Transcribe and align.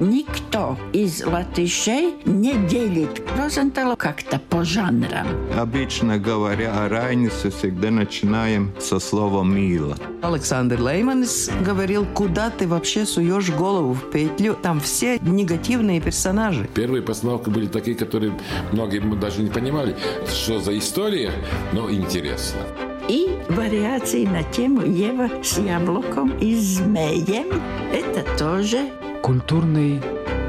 никто 0.00 0.76
из 0.92 1.24
латышей 1.24 2.14
не 2.24 2.54
делит 2.66 3.22
Розентала 3.36 3.96
как-то 3.96 4.38
по 4.38 4.64
жанрам. 4.64 5.26
Обычно 5.56 6.18
говоря 6.18 6.84
о 6.84 6.88
Райнисе, 6.88 7.50
всегда 7.50 7.90
начинаем 7.90 8.72
со 8.78 8.98
слова 8.98 9.42
«мило». 9.44 9.96
Александр 10.22 10.80
Лейманс 10.80 11.50
говорил, 11.64 12.06
куда 12.14 12.50
ты 12.50 12.66
вообще 12.66 13.04
суешь 13.06 13.50
голову 13.50 13.92
в 13.92 14.10
петлю, 14.10 14.56
там 14.60 14.80
все 14.80 15.18
негативные 15.20 16.00
персонажи. 16.00 16.68
Первые 16.74 17.02
постановки 17.02 17.50
были 17.50 17.66
такие, 17.66 17.96
которые 17.96 18.32
многие 18.72 19.00
даже 19.18 19.42
не 19.42 19.50
понимали, 19.50 19.96
что 20.28 20.60
за 20.60 20.76
история, 20.78 21.32
но 21.72 21.90
интересно. 21.90 22.60
И 23.08 23.38
вариации 23.48 24.24
на 24.24 24.42
тему 24.42 24.82
Ева 24.82 25.30
с 25.42 25.58
яблоком 25.58 26.36
и 26.38 26.56
змеем– 26.56 27.46
это 27.92 28.24
тоже 28.36 28.90
Культурный 29.26 30.00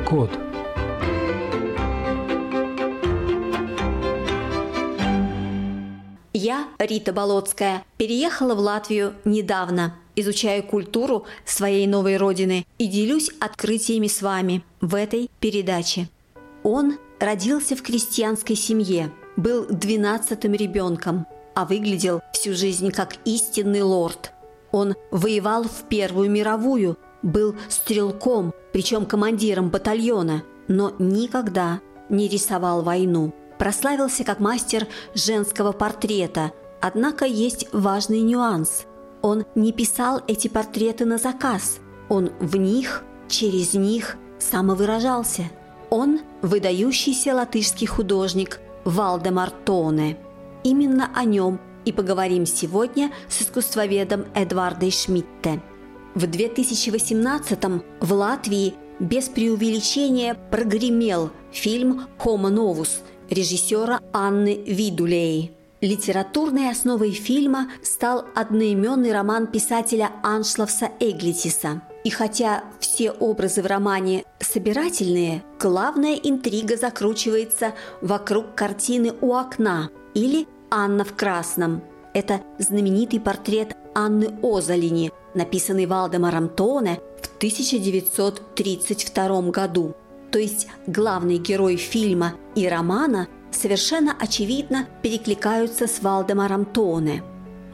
код. 0.08 0.30
Я, 6.32 6.68
Рита 6.78 7.12
Болотская, 7.12 7.84
переехала 7.98 8.54
в 8.54 8.60
Латвию 8.60 9.16
недавно, 9.26 9.96
изучаю 10.16 10.62
культуру 10.62 11.26
своей 11.44 11.88
новой 11.88 12.18
родины 12.18 12.68
и 12.78 12.86
делюсь 12.86 13.32
открытиями 13.40 14.06
с 14.06 14.22
вами 14.22 14.64
в 14.80 14.94
этой 14.94 15.32
передаче. 15.40 16.08
Он 16.62 17.00
родился 17.20 17.76
в 17.76 17.82
крестьянской 17.82 18.56
семье, 18.56 19.12
был 19.38 19.66
двенадцатым 19.66 20.54
ребенком, 20.54 21.26
а 21.56 21.66
выглядел 21.66 22.22
всю 22.32 22.54
жизнь 22.54 22.92
как 22.92 23.16
истинный 23.26 23.82
лорд. 23.82 24.34
Он 24.72 24.94
воевал 25.10 25.64
в 25.64 25.88
Первую 25.90 26.30
мировую, 26.30 26.96
был 27.22 27.56
стрелком, 27.70 28.54
причем 28.74 29.06
командиром 29.06 29.70
батальона, 29.70 30.44
но 30.68 30.94
никогда 31.00 31.82
не 32.10 32.28
рисовал 32.28 32.84
войну. 32.84 33.34
Прославился 33.58 34.24
как 34.24 34.40
мастер 34.40 34.88
женского 35.16 35.72
портрета, 35.72 36.52
однако 36.82 37.26
есть 37.26 37.68
важный 37.74 38.22
нюанс. 38.22 38.86
Он 39.22 39.46
не 39.56 39.72
писал 39.72 40.22
эти 40.28 40.48
портреты 40.48 41.06
на 41.06 41.18
заказ, 41.18 41.80
он 42.10 42.32
в 42.40 42.56
них, 42.56 43.04
через 43.28 43.74
них 43.74 44.18
самовыражался. 44.40 45.50
Он– 45.90 46.20
выдающийся 46.42 47.34
латышский 47.34 47.88
художник 47.88 48.60
Валдемар 48.86 49.52
Тоне. 49.52 50.18
Именно 50.64 51.10
о 51.16 51.24
нем 51.24 51.60
и 51.86 51.92
поговорим 51.92 52.46
сегодня 52.46 53.12
с 53.30 53.42
искусствоведом 53.42 54.26
Эдвардой 54.36 54.92
Шмидте. 54.92 55.62
В 56.18 56.24
2018-м 56.24 57.84
в 58.00 58.12
Латвии 58.12 58.74
без 59.00 59.30
преувеличения 59.30 60.34
прогремел 60.50 61.30
фильм 61.52 62.08
«Homo 62.18 62.50
novus» 62.52 63.02
режиссера 63.30 64.00
Анны 64.14 64.64
Видулей. 64.66 65.52
Литературной 65.80 66.72
основой 66.72 67.12
фильма 67.12 67.70
стал 67.84 68.26
одноименный 68.34 69.14
роман 69.14 69.46
писателя 69.46 70.10
Аншлавса 70.24 70.90
Эглитиса. 71.00 71.84
И 72.04 72.10
хотя 72.10 72.64
все 72.80 73.12
образы 73.12 73.62
в 73.62 73.68
романе 73.68 74.24
собирательные, 74.40 75.44
главная 75.60 76.16
интрига 76.16 76.78
закручивается 76.78 77.76
вокруг 78.02 78.56
картины 78.56 79.14
«У 79.22 79.36
окна» 79.36 79.92
или 80.16 80.48
«Анна 80.72 81.04
в 81.04 81.14
красном». 81.14 81.84
Это 82.16 82.42
знаменитый 82.58 83.20
портрет 83.20 83.78
Анны 83.98 84.30
Озалини, 84.44 85.12
написанный 85.34 85.88
Валдемаром 85.88 86.50
Тоне 86.50 87.00
в 87.20 87.36
1932 87.38 89.42
году. 89.50 89.96
То 90.32 90.38
есть 90.38 90.68
главный 90.86 91.40
герой 91.40 91.78
фильма 91.78 92.36
и 92.54 92.68
романа 92.68 93.28
совершенно 93.50 94.16
очевидно 94.20 94.88
перекликаются 95.02 95.88
с 95.88 96.04
Валдемаром 96.04 96.66
Тоне. 96.66 97.24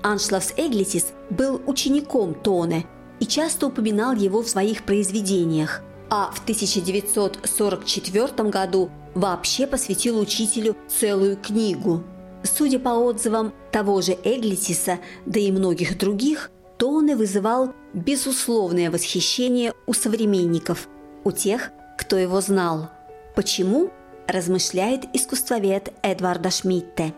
Аншлавс 0.02 0.54
Эглитис 0.56 1.08
был 1.30 1.62
учеником 1.68 2.36
Тоне 2.36 2.86
и 3.20 3.26
часто 3.26 3.68
упоминал 3.68 4.14
его 4.14 4.44
в 4.44 4.48
своих 4.48 4.84
произведениях, 4.84 5.82
а 6.10 6.32
в 6.34 6.42
1944 6.44 8.50
году 8.50 8.90
вообще 9.14 9.68
посвятил 9.68 10.18
учителю 10.18 10.78
целую 10.88 11.36
книгу– 11.36 12.02
Судя 12.44 12.80
по 12.80 12.90
отзывам 12.90 13.54
того 13.72 14.02
же 14.02 14.18
Эглитиса, 14.24 15.00
да 15.26 15.40
и 15.40 15.52
многих 15.52 15.98
других, 15.98 16.52
Тоне 16.78 17.16
вызывал 17.16 17.74
безусловное 17.94 18.92
восхищение 18.92 19.74
у 19.88 19.94
современников, 19.94 20.90
у 21.24 21.32
тех, 21.32 21.72
кто 21.98 22.18
его 22.18 22.42
знал. 22.42 22.90
Почему? 23.36 23.92
размышляет 24.28 25.04
искусствовед 25.14 25.94
Эдварда 26.02 26.50
Шмидте. 26.50 27.14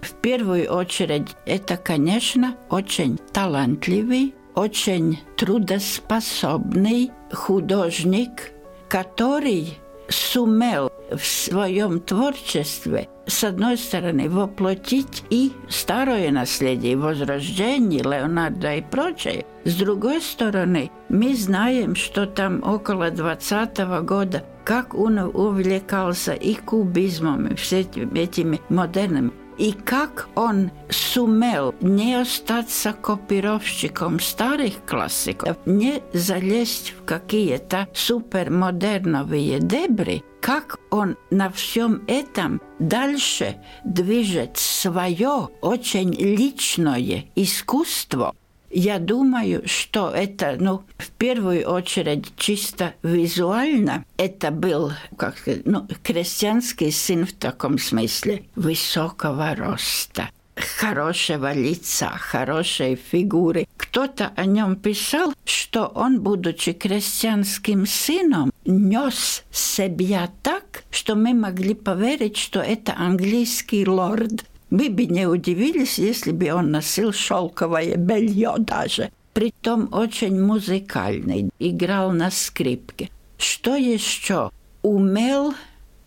В 0.00 0.12
первую 0.12 0.72
очередь, 0.72 1.28
это, 1.46 1.76
конечно, 1.76 2.56
очень 2.70 3.18
талантливый, 3.32 4.34
очень 4.54 5.18
трудоспособный 5.36 7.10
художник, 7.32 8.52
который 8.88 9.78
сумел 10.08 10.90
в 11.10 11.24
своем 11.24 12.00
творчестве, 12.00 13.08
с 13.26 13.44
одной 13.44 13.76
стороны, 13.76 14.28
воплотить 14.28 15.24
и 15.30 15.52
старое 15.68 16.30
наследие, 16.30 16.96
возрождение 16.96 18.02
Леонардо 18.02 18.74
и 18.76 18.82
прочее. 18.82 19.46
С 19.64 19.76
другой 19.76 20.20
стороны, 20.20 20.90
мы 21.08 21.34
знаем, 21.34 21.94
что 21.94 22.26
там 22.26 22.62
около 22.62 23.10
20 23.10 23.78
-го 23.78 24.02
года, 24.02 24.44
как 24.64 24.94
он 24.94 25.18
увлекался 25.18 26.32
и 26.32 26.54
кубизмом, 26.54 27.46
и 27.46 27.54
всеми 27.54 28.18
этими 28.18 28.60
модернами 28.68 29.30
и 29.58 29.72
как 29.72 30.28
он 30.34 30.70
сумел 30.90 31.74
не 31.80 32.20
остаться 32.20 32.92
копировщиком 32.92 34.20
старых 34.20 34.84
классиков, 34.86 35.56
не 35.66 36.02
залезть 36.12 36.94
в 36.98 37.04
какие-то 37.04 37.88
супермодерновые 37.94 39.60
дебри, 39.60 40.24
как 40.40 40.78
он 40.90 41.16
на 41.30 41.50
всем 41.50 42.02
этом 42.06 42.60
дальше 42.78 43.56
движет 43.84 44.56
свое 44.56 45.48
очень 45.60 46.12
личное 46.12 47.24
искусство– 47.34 48.34
я 48.74 48.98
думаю, 48.98 49.62
что 49.66 50.10
это, 50.10 50.56
ну, 50.58 50.82
в 50.98 51.10
первую 51.10 51.68
очередь, 51.68 52.32
чисто 52.36 52.94
визуально, 53.02 54.04
это 54.16 54.50
был, 54.50 54.92
как 55.16 55.38
сказать, 55.38 55.64
ну, 55.64 55.86
крестьянский 56.02 56.92
сын 56.92 57.24
в 57.26 57.32
таком 57.32 57.78
смысле, 57.78 58.44
высокого 58.56 59.54
роста 59.54 60.30
хорошего 60.56 61.52
лица, 61.52 62.10
хорошей 62.10 62.96
фигуры. 62.96 63.66
Кто-то 63.76 64.32
о 64.36 64.46
нем 64.46 64.76
писал, 64.76 65.34
что 65.44 65.86
он, 65.86 66.20
будучи 66.20 66.72
крестьянским 66.72 67.86
сыном, 67.86 68.52
нес 68.64 69.44
себя 69.50 70.30
так, 70.42 70.84
что 70.90 71.14
мы 71.14 71.34
могли 71.34 71.74
поверить, 71.74 72.36
что 72.36 72.60
это 72.60 72.94
английский 72.96 73.86
лорд. 73.86 74.44
Мы 74.74 74.90
бы 74.90 75.06
не 75.06 75.28
удивились, 75.28 76.00
если 76.00 76.32
бы 76.32 76.52
он 76.52 76.72
носил 76.72 77.12
шелковое 77.12 77.94
белье 77.94 78.56
даже. 78.58 79.12
Притом 79.32 79.88
очень 79.92 80.40
музыкальный, 80.40 81.48
играл 81.60 82.10
на 82.10 82.32
скрипке. 82.32 83.08
Что 83.38 83.76
еще? 83.76 84.50
Умел 84.82 85.54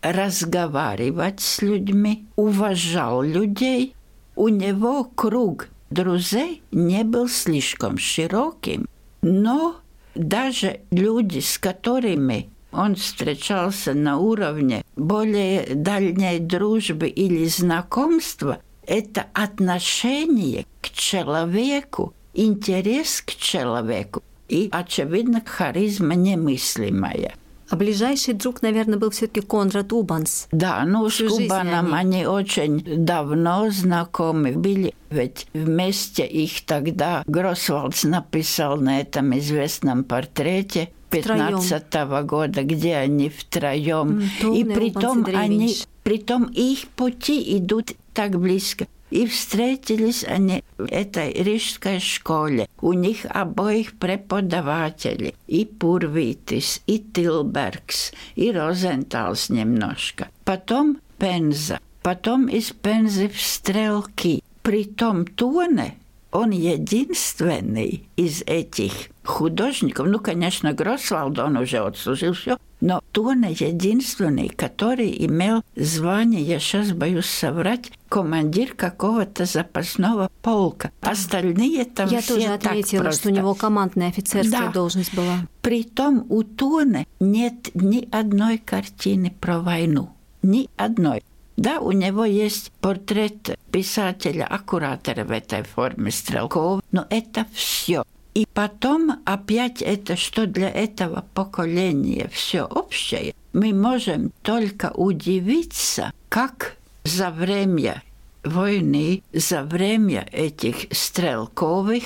разговаривать 0.02 1.40
с 1.40 1.62
людьми, 1.62 2.26
уважал 2.36 3.22
людей. 3.22 3.96
У 4.36 4.50
него 4.50 5.06
круг 5.06 5.70
друзей 5.90 6.62
не 6.74 7.06
был 7.06 7.30
слишком 7.30 7.98
широким, 7.98 8.86
но 9.22 9.78
даже 10.14 10.82
люди, 10.92 11.40
с 11.40 11.58
которыми 11.58 12.50
он 12.78 12.96
встречался 12.96 13.94
на 13.94 14.20
уровне 14.20 14.84
более 14.96 15.74
дальней 15.74 16.40
дружбы 16.40 17.08
или 17.08 17.46
знакомства, 17.46 18.60
это 18.86 19.26
отношение 19.34 20.66
к 20.82 20.90
человеку, 20.92 22.14
интерес 22.34 23.22
к 23.22 23.36
человеку 23.36 24.22
и, 24.48 24.70
очевидно, 24.72 25.42
харизма 25.46 26.14
немыслимая. 26.14 27.34
А 27.70 27.76
ближайший 27.76 28.34
друг, 28.34 28.62
наверное, 28.62 28.98
был 28.98 29.10
все-таки 29.10 29.42
Конрад 29.42 29.92
Убанс. 29.92 30.48
Да, 30.52 30.86
ну 30.86 31.10
с 31.10 31.20
Убаном 31.20 31.94
они... 31.94 32.20
они 32.20 32.26
очень 32.26 32.82
давно 33.04 33.70
знакомы 33.72 34.54
были. 34.54 34.94
Ведь 35.10 35.48
вместе 35.54 36.26
их 36.26 36.66
тогда 36.66 37.24
Гросвалдс 37.28 38.04
написал 38.04 38.78
на 38.78 39.02
этом 39.02 39.38
известном 39.38 40.06
портрете 40.06 40.92
15 41.10 42.06
-го 42.06 42.24
года, 42.24 42.64
где 42.64 42.96
они 42.96 43.30
втроем. 43.30 44.30
Mm, 44.42 44.58
и 44.58 44.64
притом 44.64 45.26
они, 45.26 45.76
притом 46.04 46.44
их 46.46 46.88
пути 46.90 47.58
идут 47.58 47.92
так 48.14 48.40
близко. 48.40 48.88
И 49.10 49.26
встретились 49.26 50.26
они 50.26 50.64
в 50.78 50.86
этой 50.92 51.32
рижской 51.32 52.00
школе. 52.00 52.68
У 52.82 52.92
них 52.92 53.26
обоих 53.30 53.98
преподаватели. 53.98 55.34
И 55.48 55.64
Пурвитис, 55.64 56.82
и 56.88 57.00
Тилбергс, 57.00 58.12
и 58.36 58.52
Розенталс 58.52 59.50
немножко. 59.50 60.28
Потом 60.44 60.98
Пенза. 61.18 61.80
Потом 62.04 62.48
из 62.48 62.72
Пензы 62.72 63.30
в 63.30 63.42
Стрелки. 63.42 64.44
Притом 64.62 65.26
Туне 65.26 65.96
он 66.38 66.52
единственный 66.52 68.08
из 68.16 68.44
этих 68.46 68.92
художников, 69.24 70.08
ну, 70.08 70.20
конечно, 70.20 70.72
Гросвалд, 70.72 71.38
он 71.40 71.58
уже 71.58 71.78
отслужил 71.80 72.34
все, 72.34 72.58
но 72.80 73.02
Туна 73.12 73.48
единственный, 73.48 74.50
который 74.50 75.26
имел 75.26 75.64
звание, 75.76 76.42
я 76.42 76.60
сейчас 76.60 76.92
боюсь 76.92 77.26
соврать, 77.26 77.92
командир 78.08 78.74
какого-то 78.76 79.46
запасного 79.46 80.30
полка. 80.44 80.92
Остальные 81.02 81.86
там 81.86 82.08
Я 82.10 82.22
все 82.22 82.36
тоже 82.36 82.48
так 82.60 82.66
отметила, 82.68 83.02
просто. 83.02 83.20
что 83.22 83.30
у 83.30 83.34
него 83.34 83.56
командная 83.56 84.10
офицерская 84.10 84.68
Да. 84.68 84.72
должность 84.72 85.14
была. 85.16 85.48
Притом 85.62 86.26
у 86.30 86.44
Туны 86.44 87.08
нет 87.20 87.70
ни 87.74 88.08
одной 88.12 88.60
картины 88.60 89.34
про 89.42 89.60
войну. 89.60 90.12
Ни 90.44 90.70
одной. 90.78 91.24
Да, 91.58 91.80
у 91.80 91.92
него 91.92 92.24
есть 92.24 92.72
портрет 92.82 93.58
писателя, 93.72 94.46
аккуратора 94.46 95.24
в 95.24 95.32
этой 95.32 95.64
форме 95.64 96.12
Стрелкова, 96.12 96.82
но 96.92 97.08
это 97.10 97.48
все. 97.52 98.04
И 98.36 98.46
потом 98.54 99.24
опять 99.26 99.82
это, 99.82 100.16
что 100.16 100.46
для 100.46 100.70
этого 100.70 101.26
поколения 101.34 102.30
все 102.32 102.64
общее, 102.64 103.34
мы 103.54 103.74
можем 103.74 104.32
только 104.44 104.92
удивиться, 104.92 106.14
как 106.30 106.76
за 107.04 107.32
время 107.32 108.04
войны, 108.44 109.24
за 109.34 109.64
время 109.64 110.28
этих 110.32 110.86
стрелковых 110.92 112.04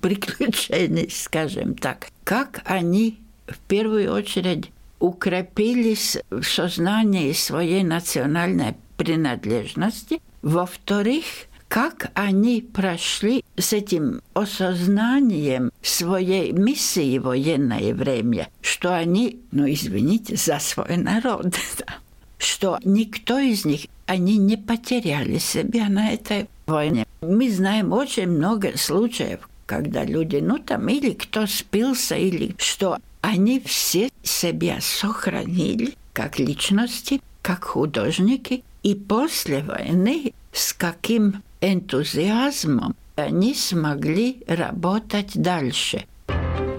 приключений, 0.00 1.08
скажем 1.14 1.76
так, 1.76 2.08
как 2.24 2.62
они 2.64 3.20
в 3.46 3.58
первую 3.68 4.12
очередь 4.12 4.72
укрепились 4.98 6.18
в 6.30 6.42
сознании 6.42 7.32
своей 7.32 7.84
национальной 7.84 8.74
принадлежности. 8.98 10.20
Во-вторых, 10.42 11.24
как 11.68 12.10
они 12.14 12.60
прошли 12.60 13.44
с 13.56 13.72
этим 13.72 14.20
осознанием 14.34 15.70
своей 15.82 16.52
миссии 16.52 17.18
в 17.18 17.24
военное 17.24 17.94
время, 17.94 18.48
что 18.60 18.94
они, 18.94 19.40
ну 19.52 19.70
извините, 19.70 20.36
за 20.36 20.58
свой 20.58 20.96
народ, 20.96 21.54
что 22.38 22.78
никто 22.84 23.38
из 23.38 23.64
них, 23.64 23.82
они 24.06 24.38
не 24.38 24.56
потеряли 24.56 25.38
себя 25.38 25.88
на 25.88 26.12
этой 26.12 26.48
войне. 26.66 27.06
Мы 27.20 27.50
знаем 27.50 27.92
очень 27.92 28.28
много 28.28 28.76
случаев, 28.78 29.48
когда 29.66 30.04
люди, 30.04 30.36
ну 30.36 30.58
там 30.58 30.88
или 30.88 31.12
кто 31.12 31.46
спился, 31.46 32.16
или 32.16 32.54
что, 32.58 32.98
они 33.20 33.60
все 33.60 34.08
себя 34.22 34.78
сохранили 34.80 35.94
как 36.14 36.38
личности, 36.38 37.20
как 37.42 37.64
художники, 37.64 38.64
и 38.82 38.94
после 38.94 39.62
войны 39.62 40.32
с 40.52 40.72
каким 40.72 41.42
энтузиазмом 41.60 42.96
они 43.16 43.54
смогли 43.54 44.42
работать 44.46 45.32
дальше. 45.34 46.06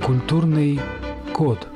Культурный 0.03 0.79
код. 1.33 1.67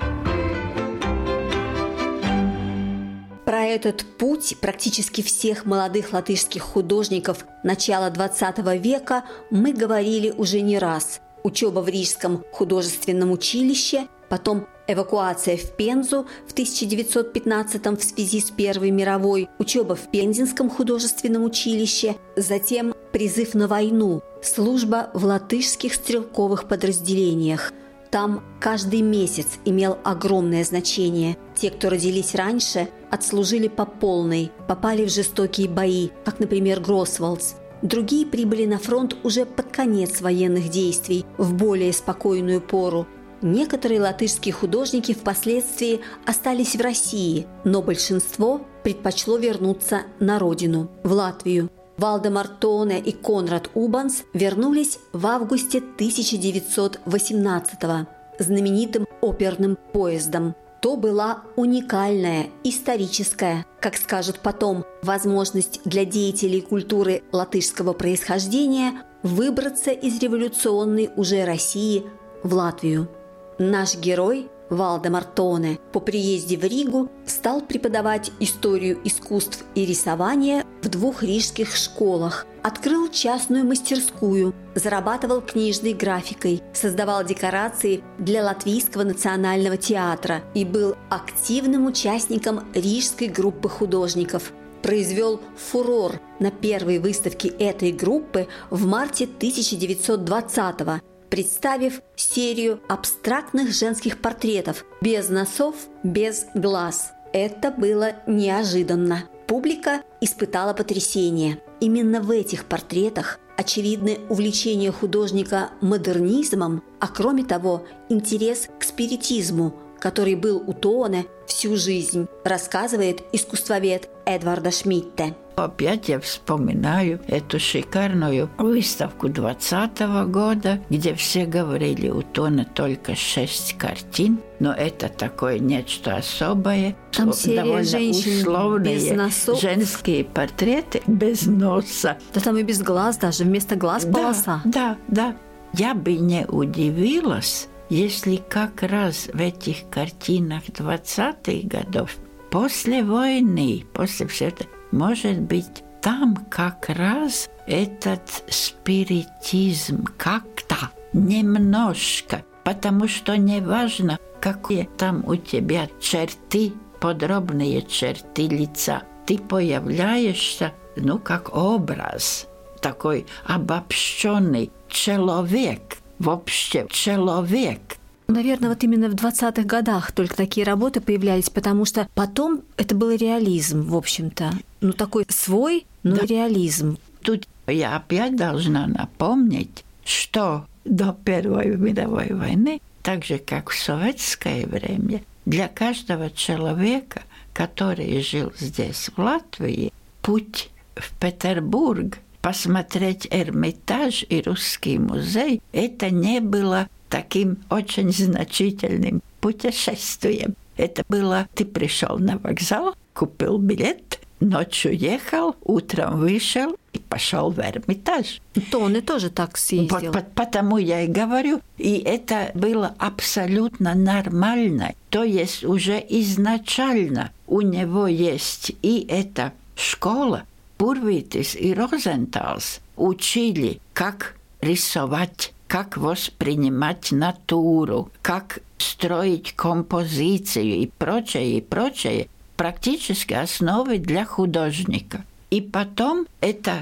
Про 3.45 3.65
этот 3.65 4.05
путь 4.17 4.55
практически 4.61 5.21
всех 5.21 5.65
молодых 5.65 6.13
латышских 6.13 6.61
художников 6.61 7.45
начала 7.63 8.09
XX 8.09 8.77
века 8.77 9.23
мы 9.51 9.73
говорили 9.73 10.31
уже 10.31 10.61
не 10.61 10.79
раз. 10.79 11.19
Учеба 11.43 11.81
в 11.81 11.89
Рижском 11.89 12.43
художественном 12.51 13.31
училище, 13.31 14.07
потом 14.29 14.65
эвакуация 14.88 15.57
в 15.57 15.71
Пензу 15.71 16.25
в 16.47 16.51
1915 16.51 17.85
в 17.85 18.03
связи 18.03 18.39
с 18.39 18.51
Первой 18.51 18.91
мировой, 18.91 19.50
учеба 19.59 19.95
в 19.95 20.09
Пензенском 20.12 20.69
художественном 20.69 21.44
училище, 21.44 22.15
затем 22.35 22.94
призыв 23.12 23.53
на 23.53 23.68
войну, 23.68 24.21
служба 24.41 25.09
в 25.13 25.25
латышских 25.25 25.94
стрелковых 25.94 26.68
подразделениях. 26.68 27.71
Там 28.13 28.44
каждый 28.59 29.01
месяц 29.01 29.47
имел 29.65 29.97
огромное 30.03 30.63
значение. 30.63 31.35
Те, 31.56 31.71
кто 31.71 31.89
родились 31.89 32.35
раньше, 32.35 32.88
отслужили 33.09 33.68
по 33.68 33.85
полной, 33.85 34.51
попали 34.68 35.06
в 35.06 35.12
жестокие 35.12 35.68
бои, 35.68 36.09
как, 36.24 36.39
например, 36.39 36.80
Гросвалдс. 36.80 37.53
Другие 37.81 38.25
прибыли 38.25 38.65
на 38.65 38.77
фронт 38.77 39.18
уже 39.24 39.45
под 39.45 39.71
конец 39.71 40.21
военных 40.21 40.69
действий, 40.69 41.25
в 41.38 41.53
более 41.53 41.91
спокойную 41.91 42.62
пору. 42.62 43.07
Некоторые 43.44 44.00
латышские 44.00 44.54
художники 44.54 45.13
впоследствии 45.13 46.00
остались 46.25 46.78
в 46.78 46.81
России, 46.81 47.45
но 47.66 47.81
большинство 47.81 48.62
предпочло 48.84 49.38
вернуться 49.38 50.04
на 50.22 50.40
родину, 50.40 50.90
в 51.04 51.12
Латвию. 51.12 51.69
Валдемар 51.98 52.48
Тоне 52.48 53.01
и 53.01 53.12
Конрад 53.12 53.69
Убанс 53.74 54.24
вернулись 54.34 54.98
в 55.12 55.28
августе 55.28 55.80
1918 55.80 58.07
знаменитым 58.40 59.06
оперным 59.19 59.78
поездом. 59.92 60.56
То 60.81 60.95
была 60.95 61.44
уникальная, 61.57 62.48
историческая, 62.63 63.66
как 63.81 63.98
скажут 63.98 64.40
потом, 64.40 64.86
возможность 65.01 65.81
для 65.84 66.06
деятелей 66.06 66.62
культуры 66.62 67.24
латышского 67.34 67.92
происхождения 67.92 69.04
выбраться 69.22 69.92
из 69.92 70.18
революционной 70.19 71.10
уже 71.18 71.44
России 71.44 72.06
в 72.42 72.54
Латвию. 72.54 73.10
Наш 73.59 73.95
герой 73.95 74.50
Валдемар 74.69 75.23
Тоне 75.23 75.77
по 75.91 76.00
приезде 76.00 76.57
в 76.57 76.63
Ригу 76.63 77.09
стал 77.27 77.61
преподавать 77.61 78.31
историю 78.39 79.00
искусств 79.03 79.63
и 79.75 79.85
рисования 79.85 80.65
в 80.81 80.89
двух 80.89 81.21
рижских 81.21 81.75
школах, 81.75 82.47
открыл 82.63 83.09
частную 83.09 83.63
мастерскую, 83.65 84.55
зарабатывал 84.73 85.41
книжной 85.41 85.94
графикой, 85.94 86.63
создавал 86.73 87.23
декорации 87.23 88.03
для 88.17 88.44
Латвийского 88.44 89.03
национального 89.03 89.77
театра 89.77 90.41
и 90.56 90.65
был 90.65 90.95
активным 91.11 91.85
участником 91.85 92.71
рижской 92.73 93.27
группы 93.27 93.69
художников– 93.69 94.51
произвел 94.83 95.39
фурор 95.56 96.19
на 96.39 96.51
первой 96.51 96.99
выставке 96.99 97.47
этой 97.47 97.91
группы 97.91 98.47
в 98.69 98.85
марте 98.85 99.23
1920 99.23 100.79
года, 100.79 101.01
представив 101.33 102.03
серию 102.15 102.80
абстрактных 102.88 103.74
женских 103.74 104.21
портретов 104.21 104.85
без 105.01 105.30
носов, 105.30 105.74
без 106.03 106.45
глаз. 106.53 107.12
Это 107.33 107.71
было 107.71 108.18
неожиданно. 108.28 109.23
Публика 109.47 110.04
испытала 110.21 110.75
потрясение. 110.75 111.59
Именно 111.80 112.21
в 112.21 112.30
этих 112.30 112.66
портретах 112.66 113.40
очевидны 113.57 114.19
увлечение 114.30 114.92
художника 114.92 115.71
модернизмом, 115.81 116.83
а 116.99 117.07
кроме 117.07 117.44
того, 117.44 117.83
интерес 118.09 118.69
к 118.80 118.83
спиритизму, 118.83 119.73
который 119.99 120.35
был 120.35 120.61
у 120.68 120.73
Тоне 120.73 121.25
всю 121.47 121.76
жизнь, 121.76 122.28
рассказывает 122.44 123.23
искусствовед 123.31 124.09
Эдварда 124.26 124.71
Шмидте. 124.71 125.35
Опять 125.56 126.09
я 126.09 126.19
вспоминаю 126.19 127.19
эту 127.28 127.59
шикарную 127.59 128.50
выставку 128.57 129.30
20 129.30 130.00
года, 130.28 130.80
где 130.90 131.14
все 131.14 131.45
говорили, 131.45 132.09
у 132.09 132.23
Тона 132.23 132.66
только 132.66 133.16
шесть 133.16 133.78
картин, 133.78 134.40
но 134.59 134.73
это 134.73 135.09
такое 135.09 135.59
нечто 135.59 136.16
особое. 136.16 136.95
Там 137.12 137.31
довольно 137.45 137.83
женщин 137.83 138.40
условные 138.40 138.95
без 138.95 139.12
носов. 139.12 139.62
женские 139.62 140.23
портреты 140.23 141.04
без 141.06 141.44
носа. 141.45 142.18
Да 142.33 142.42
там 142.42 142.57
и 142.57 142.64
без 142.64 142.81
глаз 142.81 143.18
даже, 143.18 143.44
вместо 143.44 143.76
глаз 143.76 144.06
полоса. 144.06 144.62
Да, 144.66 144.97
да, 145.07 145.28
да. 145.30 145.38
Я 145.76 145.94
бы 145.94 146.14
не 146.14 146.45
удивилась, 146.47 147.68
если 147.90 148.37
как 148.37 148.83
раз 148.83 149.30
в 149.33 149.40
этих 149.40 149.90
картинах 149.90 150.63
20-х 150.66 151.68
годов, 151.68 152.16
после 152.52 153.04
войны, 153.04 153.85
после 153.94 154.28
всего 154.28 154.49
этого, 154.49 154.69
может 154.92 155.40
быть, 155.42 155.83
там 156.02 156.35
как 156.49 156.90
раз 156.90 157.49
этот 157.66 158.44
спиритизм 158.49 160.06
как-то 160.18 160.92
немножко, 161.13 162.44
потому 162.63 163.07
что 163.07 163.37
неважно, 163.37 164.19
какие 164.42 164.90
там 164.97 165.23
у 165.25 165.35
тебя 165.35 165.87
черты, 166.02 166.73
подробные 166.99 167.81
черты 167.81 168.47
лица, 168.47 169.04
ты 169.25 169.37
появляешься, 169.37 170.73
ну, 170.95 171.19
как 171.19 171.56
образ, 171.56 172.47
такой 172.81 173.25
обобщенный 173.45 174.71
человек, 174.90 175.97
вообще 176.23 176.87
человек. 176.89 177.97
Наверное, 178.27 178.69
вот 178.69 178.83
именно 178.83 179.09
в 179.09 179.15
20-х 179.15 179.63
годах 179.63 180.11
только 180.13 180.35
такие 180.35 180.65
работы 180.65 181.01
появлялись, 181.01 181.49
потому 181.49 181.85
что 181.85 182.07
потом 182.15 182.61
это 182.77 182.95
был 182.95 183.11
реализм, 183.11 183.83
в 183.83 183.95
общем-то. 183.95 184.51
Ну, 184.81 184.94
такой 184.94 185.25
свой, 185.30 185.85
но 186.03 186.15
Да. 186.18 186.25
реализм. 186.25 186.97
Тут 187.21 187.47
Я 187.68 187.95
опять 187.95 188.35
должна 188.35 188.87
напомнить, 188.87 189.85
что 190.03 190.65
до 190.83 191.15
Первой 191.23 191.77
мировой 191.77 192.33
войны, 192.33 192.81
так 193.01 193.23
же 193.23 193.37
как 193.37 193.69
в 193.69 193.77
советское 193.77 194.65
время, 194.65 195.21
для 195.45 195.68
каждого 195.69 196.30
человека, 196.30 197.21
который 197.53 198.21
жил 198.21 198.51
здесь, 198.59 199.09
в 199.15 199.21
Латвии, 199.21 199.94
путь 200.21 200.69
в 200.95 201.13
Петербург 201.19 202.18
посмотреть 202.44 203.26
Эрмитаж 203.31 204.26
и 204.28 204.42
Русский 204.42 205.00
музей, 205.00 205.62
это 205.71 206.09
не 206.12 206.42
было 206.42 206.90
таким 207.09 207.57
очень 207.69 208.12
значительным 208.12 209.23
путешествием. 209.40 210.56
Это 210.76 211.04
было, 211.07 211.47
ты 211.56 211.64
пришел 211.64 212.19
на 212.19 212.38
вокзал, 212.38 212.95
купил 213.14 213.57
билет, 213.57 214.19
ночью 214.42 214.94
ехал, 214.94 215.56
утром 215.64 216.19
вышел 216.19 216.76
и 216.92 217.00
пошел 217.00 217.50
в 217.50 217.59
Эрмитаж. 217.59 218.42
То 218.71 218.81
он 218.81 218.97
и 218.97 219.02
тоже 219.02 219.30
так 219.30 219.57
съездил. 219.57 220.12
Вот, 220.12 220.26
потому 220.35 220.78
я 220.78 221.02
и 221.02 221.07
говорю. 221.07 221.62
И 221.78 221.97
это 222.00 222.52
было 222.56 222.94
абсолютно 222.97 223.95
нормально. 223.95 224.94
То 225.09 225.23
есть 225.23 225.64
уже 225.64 226.04
изначально 226.09 227.31
у 227.47 227.62
него 227.62 228.07
есть 228.07 228.73
и 228.81 229.06
эта 229.09 229.54
школа, 229.76 230.44
Пурвитис 230.83 231.56
и 231.56 231.73
Розенталс 231.73 232.81
учили, 232.97 233.80
как 233.94 234.35
рисовать, 234.59 235.54
как 235.69 235.95
воспринимать 235.95 237.13
натуру, 237.13 238.11
как 238.21 238.59
строить 238.78 239.54
композицию 239.56 240.81
и 240.81 240.87
прочее, 240.87 241.57
и 241.57 241.61
прочее 241.61 242.28
практически 242.57 243.33
основы 243.33 243.97
для 243.97 244.25
художника. 244.25 245.23
И 245.52 245.61
потом 245.61 246.28
это 246.42 246.80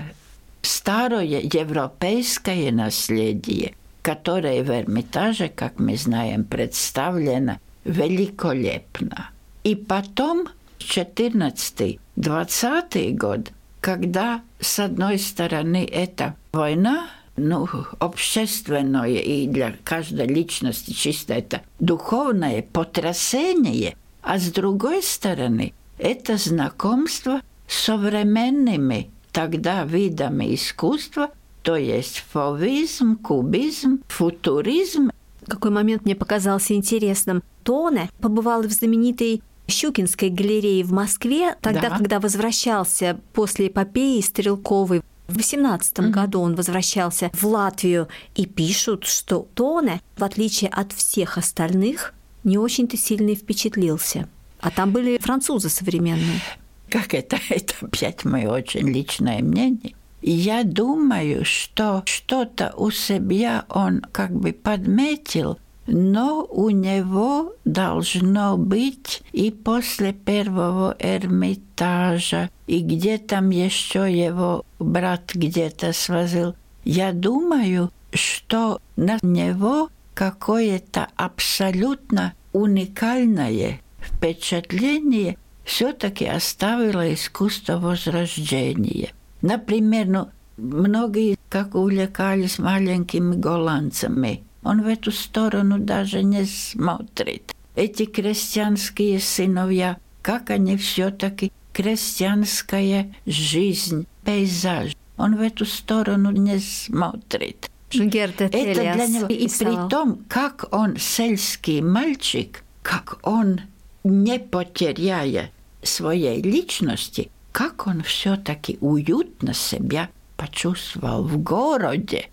старое 0.64 1.42
европейское 1.42 2.72
наследие, 2.72 3.76
которое 4.02 4.64
в 4.64 4.72
Эрмитаже, 4.72 5.48
как 5.48 5.78
мы 5.78 5.96
знаем, 5.96 6.44
представлено 6.44 7.60
великолепно. 7.84 9.30
И 9.64 9.76
потом 9.76 10.48
14-20 10.80 13.16
год, 13.16 13.52
когда, 13.82 14.42
с 14.60 14.80
одной 14.80 15.18
стороны, 15.18 15.90
это 15.92 16.36
война, 16.54 17.10
ну, 17.36 17.68
общественное 18.00 19.08
и 19.08 19.48
для 19.48 19.76
каждой 19.84 20.28
личности 20.28 20.92
чисто 20.92 21.34
это 21.34 21.62
духовное 21.80 22.62
потрясение, 22.62 23.98
а 24.22 24.38
с 24.38 24.52
другой 24.52 25.02
стороны, 25.02 25.74
это 25.98 26.38
знакомство 26.38 27.42
с 27.68 27.86
современными 27.86 29.10
тогда 29.32 29.84
видами 29.84 30.54
искусства, 30.54 31.32
то 31.64 31.76
есть 31.76 32.24
фовизм, 32.32 33.18
кубизм, 33.18 34.02
футуризм. 34.08 35.10
Какой 35.48 35.72
момент 35.72 36.06
мне 36.06 36.16
показался 36.16 36.76
интересным. 36.76 37.42
Тоне 37.64 38.10
побывал 38.20 38.62
в 38.64 38.72
знаменитой 38.72 39.42
Щукинской 39.72 40.30
галерее 40.30 40.84
в 40.84 40.92
Москве, 40.92 41.56
тогда, 41.62 41.90
да. 41.90 41.98
когда 41.98 42.20
возвращался 42.20 43.20
после 43.34 43.68
эпопеи 43.68 44.22
Стрелковой 44.22 45.02
в 45.32 45.38
18 45.38 45.94
mm-hmm. 45.94 46.10
году 46.10 46.42
он 46.42 46.56
возвращался 46.56 47.32
в 47.34 47.46
Латвию, 47.46 48.10
и 48.36 48.46
пишут, 48.46 49.06
что 49.06 49.48
Тоне, 49.54 50.02
в 50.18 50.24
отличие 50.24 50.70
от 50.70 50.92
всех 50.92 51.38
остальных, 51.38 52.14
не 52.44 52.58
очень-то 52.58 52.98
сильно 52.98 53.34
впечатлился. 53.34 54.28
А 54.60 54.70
там 54.72 54.92
были 54.92 55.18
французы 55.20 55.70
современные. 55.70 56.42
Как 56.90 57.14
это? 57.14 57.38
Это 57.50 57.74
опять 57.82 58.26
мое 58.26 58.50
очень 58.50 58.88
личное 58.90 59.42
мнение. 59.42 59.96
Я 60.22 60.64
думаю, 60.64 61.46
что 61.46 62.04
что-то 62.06 62.74
у 62.78 62.92
себя 62.92 63.66
он 63.70 64.02
как 64.12 64.32
бы 64.32 64.54
подметил, 64.54 65.58
но 65.88 66.46
у 66.46 66.70
него 66.70 67.54
должно 67.66 68.58
быть 68.58 69.24
и 69.32 69.52
после 69.52 70.14
первого 70.14 70.96
Эрмитажа, 71.00 72.50
и 72.68 72.80
где 72.80 73.18
там 73.18 73.50
еще 73.50 74.12
его 74.12 74.66
брат 74.80 75.32
где-то 75.34 75.94
свозил. 75.94 76.56
Я 76.84 77.12
думаю, 77.12 77.92
что 78.14 78.80
на 78.96 79.18
него 79.22 79.90
какое-то 80.14 81.08
абсолютно 81.16 82.34
уникальное 82.54 83.82
впечатление 84.00 85.38
все-таки 85.64 86.26
оставило 86.26 87.14
искусство 87.14 87.78
Возрождения. 87.78 89.12
Например, 89.42 90.08
ну, 90.08 90.30
многие 90.58 91.38
как 91.50 91.76
увлекались 91.76 92.60
маленькими 92.60 93.36
голландцами. 93.36 94.44
Он 94.64 94.82
в 94.82 94.88
эту 94.88 95.12
сторону 95.12 95.80
даже 95.80 96.24
не 96.24 96.46
смотрит. 96.46 97.56
Эти 97.76 98.06
крестьянские 98.06 99.20
сыновья, 99.20 99.98
как 100.22 100.50
они 100.50 100.78
все-таки 100.78 101.52
крестьянская 101.74 103.14
жизнь, 103.26 104.06
пейзаж. 104.24 104.96
Он 105.18 105.36
в 105.36 105.42
эту 105.42 105.66
сторону 105.66 106.32
не 106.32 106.60
смотрит. 106.60 107.70
Герда 107.92 108.46
Это 108.46 108.94
для 108.94 109.08
него. 109.08 109.28
И 109.28 109.48
при 109.48 109.90
том, 109.90 110.24
как 110.28 110.66
он 110.72 110.98
сельский 110.98 111.82
мальчик, 111.82 112.64
как 112.82 113.20
он, 113.24 113.62
не 114.04 114.40
потеряя 114.40 115.52
своей 115.84 116.42
личности, 116.42 117.30
как 117.52 117.88
он 117.88 118.02
все-таки 118.04 118.78
уютно 118.82 119.54
себя 119.54 120.10
почувствовал 120.38 121.24
в 121.24 121.38
городе. 121.38 122.30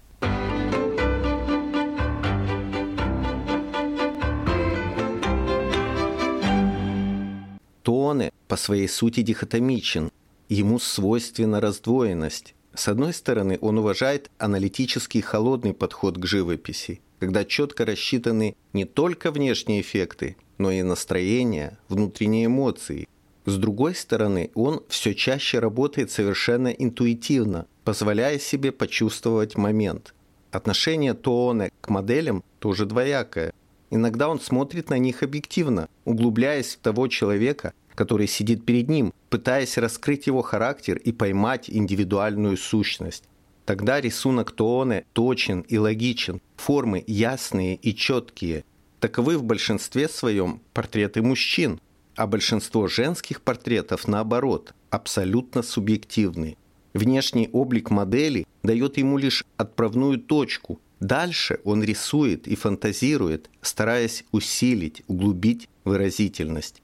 Тоне 7.88 8.32
по 8.48 8.56
своей 8.56 8.86
сути 8.86 9.22
дихотомичен. 9.22 10.10
Ему 10.50 10.78
свойственна 10.78 11.58
раздвоенность. 11.58 12.54
С 12.74 12.86
одной 12.86 13.14
стороны, 13.14 13.56
он 13.62 13.78
уважает 13.78 14.30
аналитический 14.36 15.22
холодный 15.22 15.72
подход 15.72 16.18
к 16.18 16.26
живописи, 16.26 17.00
когда 17.18 17.46
четко 17.46 17.86
рассчитаны 17.86 18.56
не 18.74 18.84
только 18.84 19.30
внешние 19.30 19.80
эффекты, 19.80 20.36
но 20.58 20.70
и 20.70 20.82
настроения, 20.82 21.78
внутренние 21.88 22.44
эмоции. 22.44 23.08
С 23.46 23.56
другой 23.56 23.94
стороны, 23.94 24.50
он 24.54 24.82
все 24.90 25.14
чаще 25.14 25.58
работает 25.58 26.10
совершенно 26.10 26.68
интуитивно, 26.68 27.64
позволяя 27.84 28.38
себе 28.38 28.70
почувствовать 28.70 29.56
момент. 29.56 30.14
Отношение 30.50 31.14
Тооне 31.14 31.70
к 31.80 31.88
моделям 31.88 32.44
тоже 32.58 32.84
двоякое. 32.84 33.54
Иногда 33.90 34.28
он 34.28 34.40
смотрит 34.40 34.90
на 34.90 34.98
них 34.98 35.22
объективно, 35.22 35.88
углубляясь 36.04 36.74
в 36.74 36.78
того 36.78 37.08
человека, 37.08 37.72
который 37.94 38.26
сидит 38.26 38.64
перед 38.64 38.88
ним, 38.88 39.12
пытаясь 39.30 39.78
раскрыть 39.78 40.26
его 40.26 40.42
характер 40.42 40.96
и 40.98 41.12
поймать 41.12 41.68
индивидуальную 41.68 42.56
сущность. 42.56 43.24
Тогда 43.64 44.00
рисунок 44.00 44.52
Тооне 44.52 45.04
точен 45.12 45.60
и 45.60 45.78
логичен, 45.78 46.40
формы 46.56 47.04
ясные 47.06 47.76
и 47.76 47.94
четкие. 47.94 48.64
Таковы 49.00 49.36
в 49.36 49.44
большинстве 49.44 50.08
своем 50.08 50.62
портреты 50.72 51.22
мужчин, 51.22 51.80
а 52.16 52.26
большинство 52.26 52.88
женских 52.88 53.42
портретов, 53.42 54.08
наоборот, 54.08 54.74
абсолютно 54.90 55.62
субъективны. 55.62 56.56
Внешний 56.94 57.48
облик 57.52 57.90
модели 57.90 58.46
дает 58.62 58.96
ему 58.96 59.18
лишь 59.18 59.44
отправную 59.56 60.18
точку. 60.18 60.80
Дальше 61.00 61.60
он 61.64 61.82
рисует 61.82 62.48
и 62.48 62.56
фантазирует, 62.56 63.50
стараясь 63.60 64.24
усилить, 64.32 65.02
углубить 65.06 65.68
выразительность. 65.84 66.82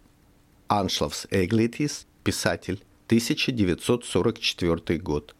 Аншлавс 0.69 1.27
Эглитис, 1.31 2.07
писатель, 2.23 2.81
1944 3.07 4.99
год. 5.01 5.35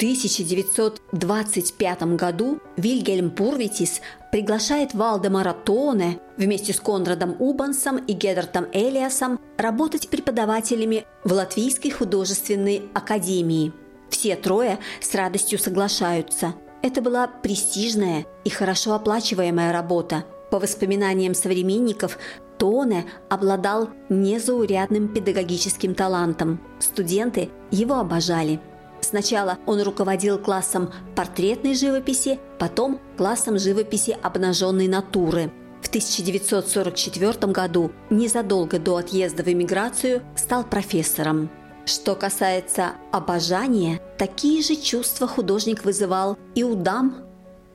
1925 0.00 2.02
году 2.16 2.58
Вильгельм 2.78 3.30
Пурвитис 3.30 4.00
приглашает 4.32 4.94
Валдемара 4.94 5.52
Тоне 5.52 6.18
вместе 6.38 6.72
с 6.72 6.80
Конрадом 6.80 7.36
Убансом 7.38 7.98
и 7.98 8.14
Гедертом 8.14 8.64
Элиасом 8.72 9.38
работать 9.58 10.08
преподавателями 10.08 11.04
в 11.22 11.32
Латвийской 11.32 11.90
художественной 11.90 12.84
академии. 12.94 13.74
Все 14.08 14.36
трое 14.36 14.78
с 15.02 15.14
радостью 15.14 15.58
соглашаются– 15.58 16.54
это 16.82 17.02
была 17.02 17.26
престижная 17.26 18.24
и 18.44 18.48
хорошо 18.48 18.94
оплачиваемая 18.94 19.70
работа. 19.70 20.24
По 20.50 20.58
воспоминаниям 20.58 21.34
современников, 21.34 22.16
Тоне 22.58 23.04
обладал 23.28 23.90
незаурядным 24.08 25.08
педагогическим 25.08 25.94
талантом. 25.94 26.58
Студенты 26.78 27.50
его 27.70 27.96
обожали. 27.96 28.60
Сначала 29.00 29.58
он 29.66 29.80
руководил 29.82 30.38
классом 30.38 30.92
портретной 31.14 31.74
живописи, 31.74 32.38
потом 32.58 33.00
классом 33.16 33.58
живописи 33.58 34.16
обнаженной 34.22 34.88
натуры. 34.88 35.52
в 35.82 35.88
1944 35.88 37.52
году, 37.52 37.90
незадолго 38.10 38.78
до 38.78 38.98
отъезда 38.98 39.42
в 39.42 39.48
эмиграцию, 39.48 40.22
стал 40.36 40.62
профессором. 40.62 41.50
Что 41.86 42.14
касается 42.14 42.92
обожания, 43.10 44.00
такие 44.18 44.62
же 44.62 44.76
чувства 44.76 45.26
художник 45.26 45.84
вызывал 45.84 46.36
и 46.54 46.62
у 46.62 46.74
дам. 46.76 47.24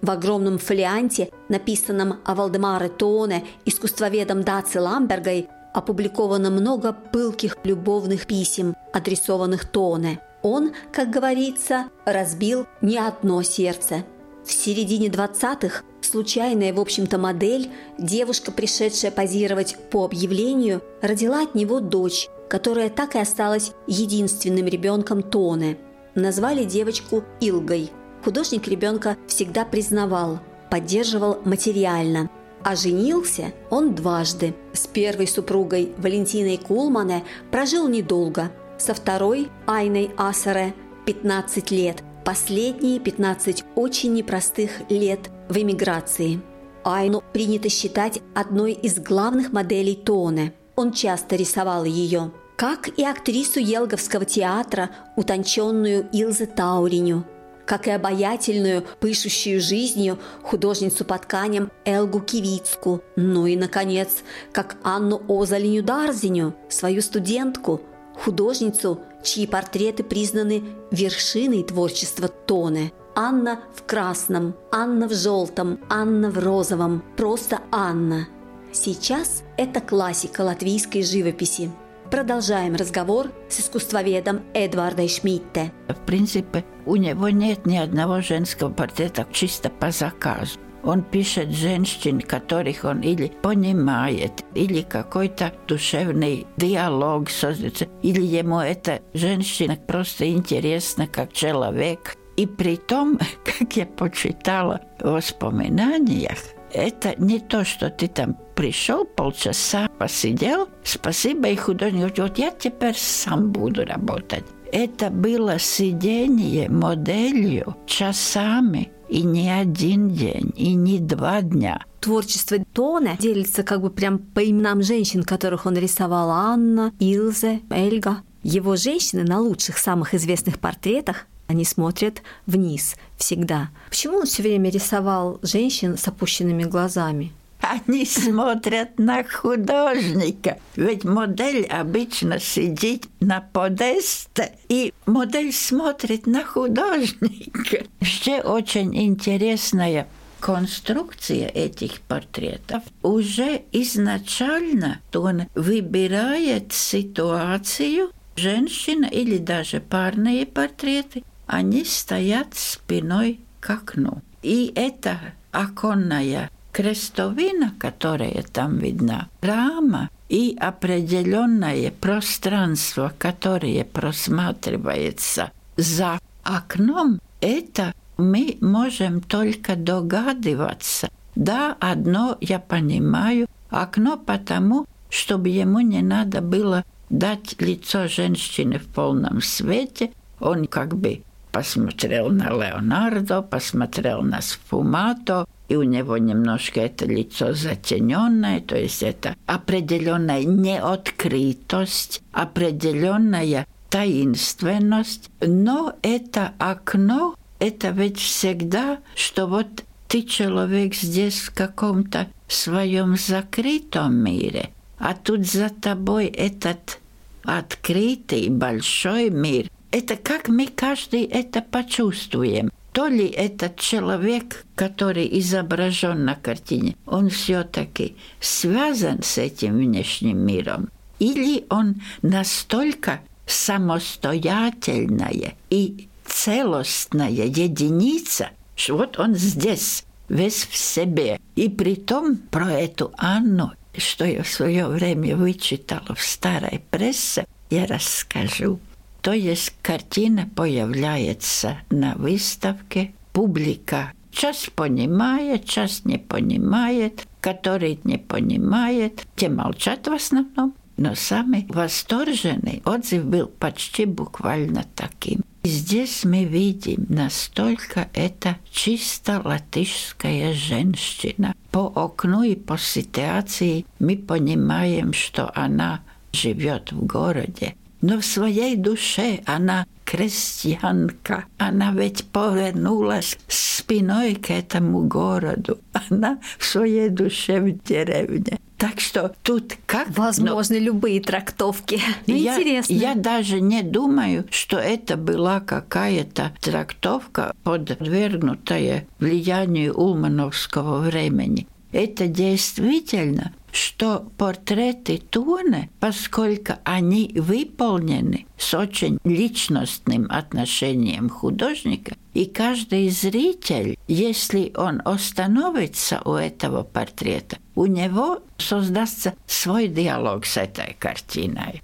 В 0.02 0.12
огромном 0.12 0.60
фолианте, 0.60 1.30
написанном 1.50 2.20
о 2.24 2.36
Валдемаре 2.36 2.90
Тоне 2.90 3.44
искусствоведом 3.66 4.44
Даци 4.44 4.80
Ламбергой, 4.80 5.50
опубликовано 5.74 6.52
много 6.52 6.94
пылких 6.94 7.58
любовных 7.64 8.28
писем, 8.28 8.76
адресованных 8.94 9.66
Тоне. 9.66 10.22
Он, 10.46 10.74
как 10.94 11.10
говорится, 11.10 11.90
разбил 12.06 12.68
не 12.80 13.00
одно 13.00 13.42
сердце. 13.42 14.06
В 14.46 14.52
середине 14.52 15.08
20-х 15.08 15.82
случайная, 16.02 16.72
в 16.72 16.80
общем-то, 16.80 17.18
модель, 17.18 17.72
девушка, 17.98 18.52
пришедшая 18.52 19.10
позировать 19.10 19.76
по 19.90 20.06
объявлению, 20.06 20.84
родила 21.02 21.42
от 21.42 21.56
него 21.56 21.80
дочь, 21.80 22.30
которая 22.48 22.92
так 22.92 23.16
и 23.16 23.20
осталась 23.20 23.72
единственным 23.88 24.68
ребенком 24.68 25.24
Тоне. 25.24 25.80
Назвали 26.14 26.64
девочку 26.64 27.24
Илгой. 27.40 27.90
Художник 28.24 28.68
ребенка 28.68 29.18
всегда 29.26 29.66
признавал, 29.66 30.42
поддерживал 30.70 31.40
материально. 31.44 32.30
А 32.64 32.76
женился 32.76 33.52
он 33.72 33.96
дважды. 33.96 34.54
С 34.74 34.86
первой 34.86 35.26
супругой 35.26 35.92
Валентиной 35.98 36.58
Кулмане 36.58 37.24
прожил 37.50 37.88
недолго. 37.88 38.52
Со 38.78 38.94
второй 38.94 39.50
Айной 39.68 40.12
Асаре 40.18 40.74
15 41.06 41.72
лет. 41.72 42.04
Последние 42.24 43.00
15 43.00 43.64
очень 43.76 44.14
непростых 44.14 44.72
лет 44.90 45.30
в 45.50 45.58
эмиграции. 45.58 46.42
Айну 46.84 47.24
принято 47.34 47.70
считать 47.70 48.22
одной 48.34 48.74
из 48.74 49.00
главных 49.00 49.52
моделей 49.52 49.96
Тоне– 49.96 50.54
он 50.76 50.92
часто 50.92 51.36
рисовал 51.38 51.86
ее, 51.86 52.32
как 52.58 52.90
и 53.00 53.04
актрису 53.04 53.60
Елговского 53.60 54.26
театра, 54.26 54.90
утонченную 55.16 56.10
Илзе 56.12 56.48
Тауриню, 56.48 57.26
как 57.66 57.88
и 57.88 57.92
обаятельную, 57.92 58.84
пышущую 59.00 59.62
жизнью 59.62 60.20
художницу 60.44 61.06
по 61.06 61.18
тканям 61.18 61.72
Элгу 61.86 62.20
Кивицку, 62.20 63.02
ну 63.16 63.46
и, 63.46 63.56
наконец, 63.56 64.18
как 64.52 64.76
Анну 64.84 65.22
Озалиню 65.30 65.82
Дарзиню, 65.82 66.56
свою 66.68 67.02
студентку, 67.02 67.82
художницу, 68.20 69.00
чьи 69.24 69.48
портреты 69.48 70.04
признаны 70.04 70.64
вершиной 70.92 71.64
творчества 71.64 72.28
Тоне. 72.28 72.92
Анна 73.16 73.62
в 73.74 73.84
красном, 73.84 74.56
Анна 74.72 75.08
в 75.08 75.14
желтом, 75.14 75.80
Анна 75.90 76.30
в 76.30 76.38
розовом, 76.38 77.04
просто 77.16 77.60
Анна– 77.72 78.28
Сейчас 78.76 79.42
это 79.56 79.80
классика 79.80 80.42
латвийской 80.42 81.02
живописи. 81.02 81.72
Продолжаем 82.12 82.76
разговор 82.76 83.32
с 83.48 83.62
искусствоведом 83.62 84.42
Эдвардой 84.54 85.08
Шмидте. 85.08 85.72
В 85.88 86.06
принципе, 86.06 86.66
у 86.86 86.98
него 86.98 87.30
нет 87.30 87.66
ни 87.66 87.78
одного 87.78 88.20
женского 88.20 88.70
портрета 88.70 89.26
чисто 89.32 89.70
по 89.70 89.92
заказу. 89.92 90.60
Он 90.86 91.02
пишет 91.02 91.50
женщин, 91.50 92.22
которых 92.22 92.86
он 92.86 93.02
или 93.02 93.32
понимает, 93.42 94.46
или 94.54 94.82
какой-то 94.82 95.52
душевный 95.68 96.46
диалог 96.58 97.30
создается, 97.32 97.88
или 98.04 98.22
ему 98.22 98.60
эта 98.60 99.02
женщина 99.14 99.78
просто 99.88 100.30
интересна 100.30 101.08
как 101.08 101.34
человек. 101.34 102.16
И 102.38 102.46
при 102.46 102.76
том, 102.76 103.18
как 103.60 103.76
я 103.76 103.88
почитала 103.88 104.82
в 105.00 105.10
воспоминаниях, 105.10 106.38
это 106.72 107.16
не 107.18 107.40
то, 107.40 107.64
что 107.64 107.90
ты 107.90 108.08
там 108.08 108.38
пришел 108.56 109.06
полчаса, 109.06 109.88
посидел, 109.98 110.68
спасибо, 110.84 111.48
и 111.48 111.56
художник 111.56 112.00
говорит, 112.00 112.20
вот 112.20 112.38
я 112.38 112.52
теперь 112.52 112.96
сам 112.96 113.52
буду 113.52 113.86
работать. 113.86 114.44
Это 114.72 115.10
было 115.10 115.58
сидение 115.58 116.70
моделью 116.70 117.76
часами, 117.86 118.92
и 119.16 119.24
не 119.24 119.50
один 119.50 120.10
день, 120.10 120.52
и 120.58 120.74
не 120.74 121.00
два 121.00 121.42
дня. 121.42 121.82
Творчество 122.02 122.58
Тоне 122.74 123.16
делится 123.18 123.64
как 123.64 123.82
бы 123.82 123.90
прям 123.90 124.20
по 124.20 124.44
именам 124.44 124.84
женщин, 124.84 125.24
которых 125.24 125.66
он 125.66 125.78
рисовал. 125.78 126.32
Анна, 126.32 126.92
Илзе, 127.00 127.62
Эльга. 127.70 128.24
Его 128.44 128.76
женщины 128.76 129.24
на 129.24 129.40
лучших, 129.40 129.78
самых 129.78 130.14
известных 130.14 130.60
портретах 130.60 131.28
они 131.48 131.64
смотрят 131.64 132.24
вниз 132.46 132.96
всегда. 133.16 133.70
Почему 133.88 134.18
он 134.18 134.26
все 134.26 134.44
время 134.44 134.70
рисовал 134.70 135.40
женщин 135.42 135.98
с 135.98 136.06
опущенными 136.10 136.64
глазами? 136.64 137.32
Они 137.68 138.06
смотрят 138.06 139.00
на 139.00 139.24
художника. 139.24 140.60
Ведь 140.76 141.04
модель 141.04 141.66
обычно 141.66 142.40
сидит 142.40 143.08
на 143.20 143.42
подесте, 143.42 144.52
и 144.70 144.94
модель 145.06 145.52
смотрит 145.52 146.28
на 146.28 146.44
художника. 146.44 147.86
Еще 148.02 148.42
очень 148.42 148.96
интересная 148.96 150.08
конструкция 150.40 151.48
этих 151.48 152.02
портретов 152.02 152.84
уже 153.02 153.64
изначально 153.72 155.00
он 155.16 155.44
выбирает 155.56 156.72
ситуацию, 156.72 158.12
женщина 158.36 159.06
или 159.06 159.40
даже 159.40 159.80
парные 159.80 160.46
портреты, 160.46 161.24
они 161.48 161.84
стоят 161.84 162.50
спиной 162.54 163.40
к 163.60 163.72
окну. 163.72 164.22
И 164.44 164.72
это 164.76 165.20
оконная 165.52 166.52
крестовина, 166.76 167.74
которая 167.80 168.44
там 168.52 168.80
видна, 168.80 169.30
рама 169.40 170.10
и 170.28 170.58
определенное 170.60 171.90
пространство, 171.90 173.14
которое 173.18 173.86
просматривается 173.86 175.52
за 175.78 176.20
окном, 176.44 177.22
это 177.40 177.94
мы 178.18 178.58
можем 178.60 179.22
только 179.22 179.78
догадываться. 179.78 181.08
Да, 181.36 181.78
одно 181.80 182.38
я 182.42 182.60
понимаю, 182.60 183.48
окно 183.70 184.18
потому, 184.18 184.86
чтобы 185.10 185.48
ему 185.48 185.80
не 185.80 186.02
надо 186.02 186.42
было 186.42 186.84
дать 187.10 187.56
лицо 187.62 188.10
женщины 188.10 188.80
в 188.80 188.88
полном 188.88 189.42
свете. 189.42 190.12
Он 190.42 190.66
как 190.66 190.98
бы 190.98 191.22
посмотрел 191.54 192.32
на 192.32 192.50
Леонардо, 192.50 193.42
посмотрел 193.42 194.24
на 194.24 194.42
Сфумато, 194.42 195.46
и 195.68 195.76
у 195.76 195.84
него 195.84 196.18
немножко 196.18 196.82
это 196.82 197.06
лицо 197.06 197.54
затененное, 197.54 198.62
то 198.62 198.78
есть 198.78 199.04
это 199.04 199.36
определенная 199.46 200.44
неоткрытость, 200.44 202.22
определенная 202.32 203.66
таинственность, 203.90 205.30
но 205.42 205.96
это 206.02 206.54
окно, 206.60 207.36
это 207.60 207.90
ведь 207.90 208.20
всегда, 208.20 209.00
что 209.16 209.48
вот 209.48 209.68
ты 210.08 210.22
человек 210.24 210.94
здесь 210.94 211.40
в 211.40 211.54
каком-то 211.54 212.28
своем 212.48 213.18
закрытом 213.18 214.16
мире, 214.16 214.70
а 215.00 215.14
тут 215.14 215.46
за 215.46 215.70
тобой 215.70 216.28
этот 216.28 217.00
открытый 217.44 218.50
большой 218.50 219.30
мир, 219.30 219.70
это 219.92 220.16
как 220.16 220.50
мы 220.50 220.68
каждый 220.68 221.24
это 221.24 221.62
почувствуем. 221.62 222.72
То 222.96 223.08
ли 223.08 223.28
этот 223.28 223.78
человек, 223.78 224.66
который 224.74 225.28
изображен 225.40 226.24
на 226.24 226.36
картине, 226.36 226.96
он 227.06 227.30
все-таки 227.30 228.16
связан 228.40 229.22
с 229.22 229.38
этим 229.38 229.80
внешним 229.80 230.38
миром, 230.38 230.88
или 231.20 231.66
он 231.70 232.02
настолько 232.22 233.20
самостоятельная 233.46 235.56
и 235.70 236.08
целостная 236.26 237.30
единица, 237.30 238.52
что 238.78 238.96
вот 238.96 239.20
он 239.20 239.36
здесь, 239.36 240.06
весь 240.30 240.66
в 240.66 240.78
себе. 240.78 241.42
И 241.58 241.68
при 241.68 241.96
том 241.96 242.38
про 242.38 242.72
эту 242.72 243.12
Анну, 243.18 243.74
что 243.98 244.24
я 244.24 244.42
в 244.42 244.48
свое 244.48 244.88
время 244.88 245.36
вычитала 245.36 246.16
в 246.16 246.22
старой 246.22 246.82
прессе, 246.92 247.46
я 247.70 247.88
расскажу. 247.88 248.80
То 249.26 249.34
есть 249.34 249.74
картина 249.82 250.48
появляется 250.56 251.80
на 251.90 252.14
выставке, 252.14 253.12
публика 253.34 254.14
час 254.30 254.70
понимает, 254.76 255.66
час 255.66 256.06
не 256.06 256.20
понимает, 256.20 257.26
который 257.42 258.00
не 258.04 258.20
понимает, 258.20 259.26
те 259.36 259.50
молчат 259.50 260.06
в 260.08 260.14
основном. 260.14 260.76
Но 260.98 261.16
самый 261.16 261.66
восторженный 261.70 262.84
отзыв 262.86 263.26
был 263.26 263.48
почти 263.48 264.06
буквально 264.06 264.86
таким. 264.94 265.42
И 265.64 265.70
здесь 265.70 266.24
мы 266.24 266.44
видим, 266.44 267.08
настолько 267.10 268.08
это 268.14 268.58
чисто 268.70 269.42
латышская 269.44 270.54
женщина. 270.54 271.56
По 271.72 271.92
окну 271.96 272.44
и 272.44 272.54
по 272.54 272.78
ситуации 272.78 273.88
мы 273.98 274.18
понимаем, 274.18 275.14
что 275.14 275.52
она 275.56 276.02
живет 276.32 276.92
в 276.92 277.04
городе, 277.08 277.74
но 278.06 278.20
в 278.20 278.26
своей 278.26 278.76
душе 278.76 279.40
она 279.46 279.88
крестьянка. 280.04 281.46
Она 281.58 281.92
ведь 281.92 282.26
повернулась 282.26 283.36
спиной 283.48 284.36
к 284.36 284.52
этому 284.52 285.08
городу. 285.08 285.80
Она 286.10 286.38
в 286.60 286.66
своей 286.66 287.10
душе 287.10 287.60
в 287.60 287.84
деревне. 287.84 288.60
Так 288.78 289.00
что 289.00 289.34
тут 289.42 289.76
как... 289.88 290.16
Возможны 290.16 290.78
но... 290.78 290.86
любые 290.86 291.20
трактовки. 291.20 292.00
Я, 292.28 292.54
Интересно. 292.54 292.94
Я 292.94 293.16
даже 293.16 293.60
не 293.60 293.82
думаю, 293.82 294.46
что 294.52 294.78
это 294.78 295.18
была 295.18 295.60
какая-то 295.60 296.52
трактовка, 296.62 297.56
подвергнутая 297.64 299.08
влиянию 299.18 299.96
улмановского 299.96 301.00
времени. 301.00 301.66
Это 301.96 302.28
действительно 302.28 303.54
что 303.72 304.32
портреты 304.38 305.18
Туны, 305.18 305.90
поскольку 306.00 306.74
они 306.84 307.34
выполнены 307.36 308.46
с 308.58 308.74
очень 308.74 309.20
личностным 309.26 310.28
отношением 310.30 311.30
художника, 311.30 312.16
и 312.34 312.46
каждый 312.46 313.10
зритель, 313.10 313.98
если 314.08 314.72
он 314.76 315.02
остановится 315.04 316.22
у 316.24 316.34
этого 316.34 316.84
портрета, 316.84 317.58
у 317.76 317.86
него 317.86 318.40
создастся 318.58 319.34
свой 319.46 319.88
диалог 319.88 320.46
с 320.46 320.56
этой 320.58 320.96
картиной. 320.98 321.82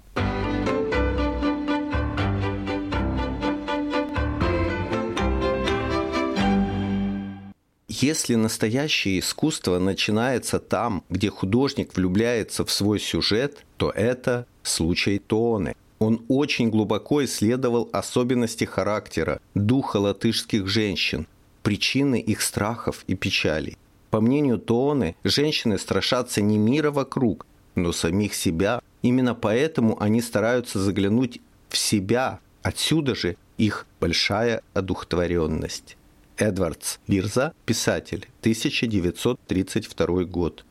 Если 8.02 8.34
настоящее 8.34 9.20
искусство 9.20 9.78
начинается 9.78 10.58
там, 10.58 11.04
где 11.08 11.30
художник 11.30 11.94
влюбляется 11.94 12.64
в 12.64 12.72
свой 12.72 12.98
сюжет, 12.98 13.64
то 13.76 13.90
это 13.90 14.44
случай 14.64 15.20
Тооне. 15.20 15.76
Он 16.00 16.24
очень 16.26 16.68
глубоко 16.68 17.24
исследовал 17.24 17.88
особенности 17.92 18.64
характера, 18.64 19.40
духа 19.54 19.98
латышских 19.98 20.66
женщин, 20.66 21.28
причины 21.62 22.20
их 22.20 22.42
страхов 22.42 23.04
и 23.06 23.14
печалей. 23.14 23.78
По 24.10 24.20
мнению 24.20 24.58
Тооны, 24.58 25.14
женщины 25.22 25.78
страшатся 25.78 26.42
не 26.42 26.58
мира 26.58 26.90
вокруг, 26.90 27.46
но 27.76 27.92
самих 27.92 28.34
себя. 28.34 28.82
Именно 29.02 29.36
поэтому 29.36 29.96
они 30.02 30.20
стараются 30.22 30.80
заглянуть 30.80 31.40
в 31.68 31.78
себя. 31.78 32.40
Отсюда 32.62 33.14
же 33.14 33.36
их 33.58 33.86
большая 34.00 34.62
одухотворенность. 34.74 35.96
Эдвардс 36.42 36.98
Бирза, 37.06 37.54
писатель, 37.66 38.26
1932 38.40 40.24
год. 40.24 40.64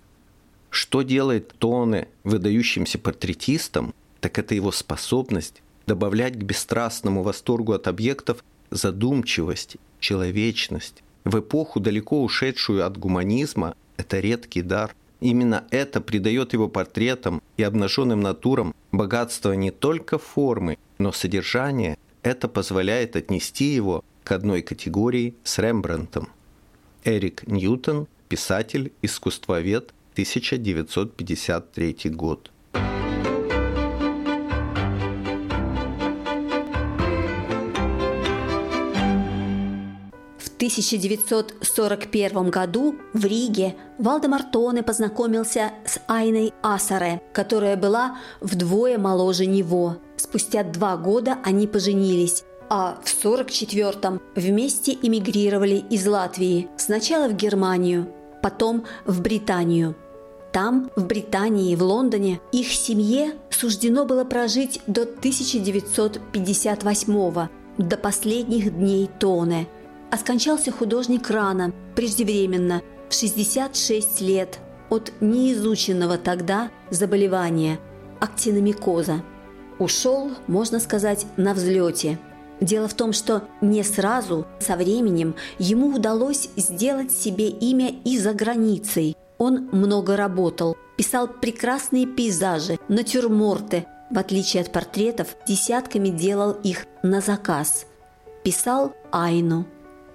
Что 0.69 1.01
делает 1.01 1.55
Тоне 1.60 2.10
выдающимся 2.25 2.99
портретистом, 2.99 3.93
так 4.19 4.38
это 4.38 4.53
его 4.53 4.73
способность 4.73 5.62
добавлять 5.88 6.34
к 6.34 6.43
бесстрастному 6.43 7.23
восторгу 7.23 7.71
от 7.71 7.88
объектов 7.88 8.43
задумчивость, 8.69 9.77
человечность. 10.01 11.03
В 11.23 11.39
эпоху, 11.39 11.79
далеко 11.79 12.21
ушедшую 12.21 12.86
от 12.86 12.97
гуманизма, 12.97 13.75
это 13.95 14.19
редкий 14.19 14.63
дар. 14.63 14.93
Именно 15.21 15.63
это 15.71 16.01
придает 16.01 16.51
его 16.51 16.67
портретам 16.67 17.41
и 17.55 17.63
обнаженным 17.63 18.19
натурам 18.19 18.75
богатство 18.91 19.53
не 19.53 19.71
только 19.71 20.17
формы, 20.17 20.77
но 20.97 21.13
содержания. 21.13 21.97
Это 22.23 22.49
позволяет 22.49 23.15
отнести 23.15 23.73
его 23.73 24.03
к 24.23 24.31
одной 24.31 24.62
категории 24.62 25.36
с 25.43 25.57
Рембрандтом. 25.60 26.29
Эрик 27.03 27.47
Ньютон, 27.47 28.07
писатель, 28.29 28.91
искусствовед, 29.01 29.93
1953 30.13 31.97
год. 32.12 32.51
В 40.38 40.47
1941 40.62 42.49
году 42.51 42.95
в 43.13 43.25
Риге 43.25 43.75
Валдемар 43.97 44.43
Тоне 44.43 44.84
познакомился 44.84 45.71
с 45.86 45.99
Айной 46.07 46.53
Асаре, 46.62 47.21
которая 47.34 47.75
была 47.75 48.19
вдвое 48.41 48.99
моложе 48.99 49.47
него. 49.47 49.97
Спустя 50.17 50.63
два 50.63 50.97
года 50.97 51.39
они 51.43 51.65
поженились, 51.65 52.43
а 52.73 52.97
в 53.03 53.25
44-м 53.25 54.21
вместе 54.34 54.97
эмигрировали 55.01 55.84
из 55.89 56.07
Латвии, 56.07 56.69
сначала 56.77 57.27
в 57.27 57.36
Германию, 57.36 58.07
потом 58.41 58.86
в 59.05 59.21
Британию. 59.21 59.93
Там, 60.53 60.89
в 60.95 61.05
Британии, 61.05 61.75
в 61.75 61.84
Лондоне, 61.84 62.39
их 62.53 62.71
семье 62.71 63.34
суждено 63.49 64.05
было 64.05 64.23
прожить 64.23 64.79
до 64.88 65.01
1958 65.01 67.47
до 67.77 67.97
последних 67.97 68.73
дней 68.73 69.10
Тоне. 69.19 69.67
А 70.10 70.17
скончался 70.17 70.71
художник 70.71 71.29
рано, 71.29 71.73
преждевременно, 71.93 72.81
в 73.10 73.13
66 73.13 74.21
лет, 74.21 74.60
от 74.89 75.12
неизученного 75.19 76.17
тогда 76.17 76.71
заболевания– 76.89 77.81
актиномикоза. 78.21 79.23
Ушел, 79.77 80.31
можно 80.47 80.79
сказать, 80.79 81.25
на 81.36 81.53
взлете– 81.53 82.17
Дело 82.62 82.88
в 82.88 82.93
том, 82.93 83.12
что 83.12 83.43
не 83.60 83.84
сразу, 83.84 84.45
со 84.60 84.76
временем, 84.76 85.36
ему 85.58 85.95
удалось 85.95 86.50
сделать 86.56 87.12
себе 87.12 87.50
имя 87.50 87.91
и 88.06 88.19
за 88.19 88.34
границей. 88.34 89.17
Он 89.39 89.67
много 89.71 90.15
работал, 90.15 90.78
писал 90.95 91.28
прекрасные 91.28 92.06
пейзажи, 92.06 92.78
натюрморты, 92.88 93.88
в 94.12 94.19
отличие 94.19 94.62
от 94.62 94.71
портретов, 94.71 95.36
десятками 95.47 96.10
делал 96.10 96.52
их 96.52 96.86
на 97.02 97.19
заказ. 97.19 97.88
Писал 98.43 98.93
Айну. 99.12 99.65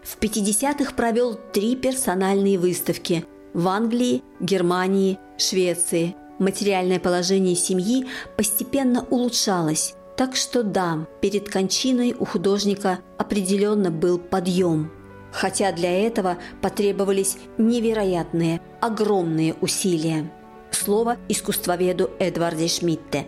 В 0.05 0.17
50-х 0.21 0.93
провел 0.95 1.35
три 1.53 1.75
персональные 1.75 2.59
выставки 2.61 3.25
в 3.55 3.67
Англии, 3.67 4.23
Германии, 4.39 5.19
Швеции. 5.37 6.15
Материальное 6.39 7.01
положение 7.01 7.57
семьи 7.57 8.07
постепенно 8.37 9.05
улучшалось. 9.11 9.95
Так 10.17 10.35
что 10.35 10.63
да, 10.63 11.07
перед 11.21 11.51
кончиной 11.51 12.15
у 12.19 12.25
художника 12.25 13.01
определенно 13.19 13.91
был 13.91 14.19
подъем. 14.19 14.91
Хотя 15.31 15.73
для 15.73 15.93
этого 16.07 16.39
потребовались 16.63 17.37
невероятные, 17.59 18.63
огромные 18.81 19.55
усилия. 19.61 20.33
Слово 20.71 21.19
искусствоведу 21.29 22.11
Эдварде 22.19 22.69
Шмидте. 22.69 23.27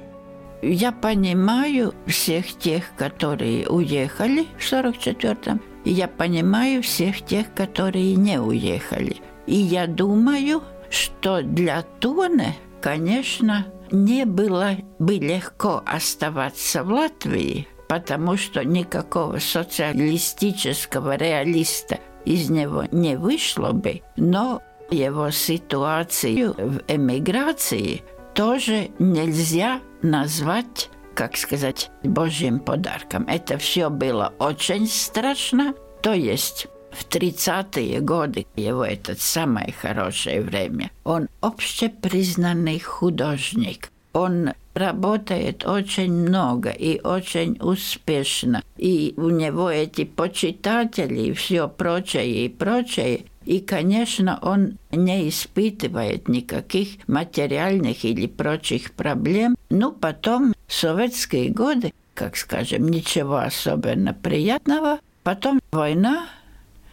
Я 0.62 0.90
понимаю 0.90 1.94
всех 2.07 2.46
тех, 2.59 2.85
которые 2.96 3.68
уехали 3.68 4.46
в 4.59 4.72
44-м, 4.72 5.61
и 5.85 5.92
я 5.92 6.09
понимаю 6.09 6.83
всех 6.83 7.22
тех, 7.22 7.53
которые 7.55 8.14
не 8.16 8.40
уехали. 8.40 9.18
И 9.46 9.55
я 9.55 9.87
думаю, 9.87 10.62
что 10.90 11.42
для 11.42 11.83
Тоны, 12.01 12.57
конечно, 12.81 13.66
не 13.90 14.24
было 14.24 14.77
бы 14.98 15.14
легко 15.14 15.83
оставаться 15.87 16.83
в 16.83 16.90
Латвии, 16.90 17.68
потому 17.88 18.37
что 18.37 18.64
никакого 18.64 19.38
социалистического 19.38 21.16
реалиста 21.16 21.98
из 22.24 22.51
него 22.51 22.85
не 22.92 23.16
вышло 23.16 23.72
бы, 23.72 24.03
но 24.16 24.62
его 24.90 25.31
ситуацию 25.31 26.55
в 26.55 26.83
эмиграции 26.88 28.03
тоже 28.35 28.90
нельзя 28.98 29.81
назвать, 30.03 30.90
как 31.14 31.37
сказать, 31.37 31.90
божьим 32.03 32.61
подарком. 32.61 33.27
Это 33.29 33.59
все 33.59 33.90
было 33.90 34.33
очень 34.38 34.87
страшно, 34.87 35.74
то 36.03 36.12
есть 36.12 36.68
в 36.98 37.08
30-е 37.08 38.00
годы 38.00 38.46
его 38.56 38.84
это 38.84 39.14
самое 39.16 39.72
хорошее 39.72 40.42
время. 40.42 40.90
Он 41.04 41.28
общепризнанный 41.40 42.80
художник. 42.80 43.90
Он 44.12 44.50
работает 44.74 45.64
очень 45.64 46.12
много 46.12 46.70
и 46.70 47.00
очень 47.00 47.56
успешно. 47.61 48.62
И 48.76 49.14
у 49.16 49.30
него 49.30 49.70
эти 49.70 50.04
почитатели 50.04 51.28
и 51.28 51.32
все 51.32 51.68
прочее 51.68 52.46
и 52.46 52.48
прочее. 52.48 53.26
И, 53.44 53.61
конечно, 53.61 54.38
он 54.42 54.78
не 54.90 55.28
испытывает 55.28 56.28
никаких 56.28 57.06
материальных 57.06 58.04
или 58.04 58.26
прочих 58.26 58.92
проблем. 58.92 59.56
Но 59.70 59.92
потом, 59.92 60.54
советские 60.66 61.50
годы, 61.50 61.92
как 62.14 62.37
скажем, 62.37 62.88
ничего 62.88 63.37
особенно 63.37 64.12
приятного. 64.12 64.98
Потом 65.22 65.61
война, 65.70 66.26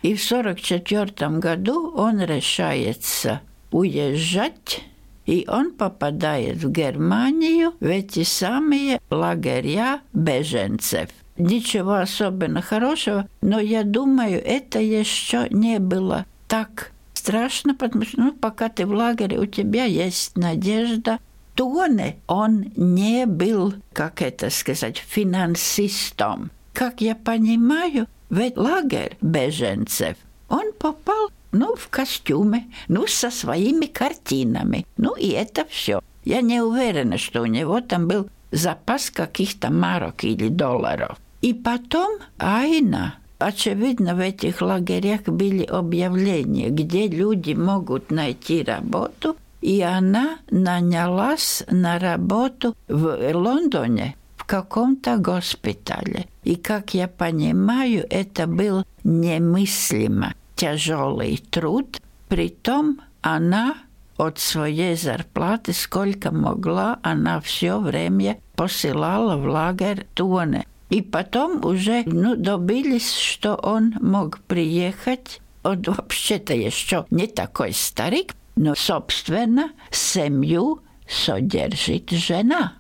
и 0.05 0.13
в 0.13 0.23
1944 0.23 1.39
году 1.39 1.91
он 1.95 2.21
решается 2.21 3.41
уезжать, 3.71 4.83
и 5.25 5.45
он 5.47 5.71
попадает 5.71 6.57
в 6.57 6.69
Германию 6.69 7.73
в 7.79 7.85
эти 7.85 8.21
самые 8.21 9.01
лагеря 9.09 10.01
беженцев. 10.13 11.09
Ничего 11.39 11.95
особенно 11.95 12.61
хорошего, 12.61 13.27
но 13.41 13.59
я 13.59 13.83
думаю, 13.83 14.45
это 14.45 14.79
еще 14.79 15.47
не 15.49 15.79
было 15.79 16.27
так 16.47 16.91
страшно, 17.15 17.73
потому 17.73 18.05
что 18.05 18.21
ну, 18.21 18.31
пока 18.31 18.69
ты 18.69 18.85
в 18.85 18.91
лагере, 18.91 19.39
у 19.39 19.47
тебя 19.47 19.85
есть 19.85 20.37
надежда, 20.37 21.17
Тоне 21.55 22.17
он 22.27 22.71
не 22.75 23.25
был, 23.25 23.73
как 23.91 24.21
это 24.21 24.51
сказать, 24.51 24.97
финансистом. 24.97 26.51
Как 26.73 27.01
я 27.01 27.15
понимаю, 27.15 28.07
в 28.29 28.51
лагерь 28.55 29.17
беженцев 29.21 30.15
он 30.49 30.71
попал 30.77 31.29
ну, 31.51 31.75
в 31.75 31.87
костюме, 31.89 32.65
ну, 32.87 33.07
со 33.07 33.31
своими 33.31 33.85
картинами. 33.85 34.85
Ну, 34.97 35.15
и 35.15 35.29
это 35.29 35.65
все. 35.69 36.01
Я 36.25 36.41
не 36.41 36.61
уверена, 36.61 37.17
что 37.17 37.41
у 37.41 37.45
него 37.45 37.81
там 37.81 38.07
был 38.07 38.27
запас 38.51 39.09
каких-то 39.09 39.71
марок 39.71 40.23
или 40.23 40.49
долларов. 40.49 41.17
И 41.41 41.53
потом 41.53 42.19
Айна, 42.39 43.15
очевидно, 43.39 44.15
в 44.15 44.19
этих 44.19 44.61
лагерях 44.61 45.21
были 45.23 45.63
объявления, 45.63 46.69
где 46.69 47.07
люди 47.07 47.53
могут 47.53 48.11
найти 48.11 48.63
работу, 48.63 49.37
и 49.61 49.81
она 49.81 50.39
нанялась 50.49 51.63
на 51.69 51.99
работу 51.99 52.75
в 52.87 53.33
Лондоне 53.33 54.15
в 54.45 54.47
каком-то 54.47 55.17
госпитале. 55.17 56.27
И, 56.43 56.55
как 56.55 56.93
я 56.93 57.07
понимаю, 57.07 58.05
это 58.11 58.45
был 58.45 58.85
немыслимо 59.03 60.35
тяжелый 60.55 61.43
труд, 61.49 61.99
притом 62.27 63.01
она 63.21 63.75
от 64.17 64.37
своей 64.37 64.95
зарплаты, 64.95 65.73
сколько 65.73 66.31
могла, 66.31 66.99
она 67.01 67.41
все 67.41 67.79
время 67.79 68.37
посылала 68.55 69.35
в 69.35 69.47
лагерь 69.47 70.05
Туоне. 70.13 70.67
И 70.91 71.01
потом 71.01 71.65
уже 71.65 72.03
ну, 72.05 72.35
добились, 72.35 73.17
что 73.17 73.55
он 73.55 73.95
мог 73.99 74.41
приехать. 74.41 75.41
Он 75.63 75.81
вообще-то 75.81 76.53
еще 76.53 77.07
не 77.09 77.25
такой 77.25 77.73
старик, 77.73 78.35
но, 78.55 78.75
собственно, 78.75 79.71
семью 79.89 80.81
содержит 81.09 82.11
жена. 82.11 82.73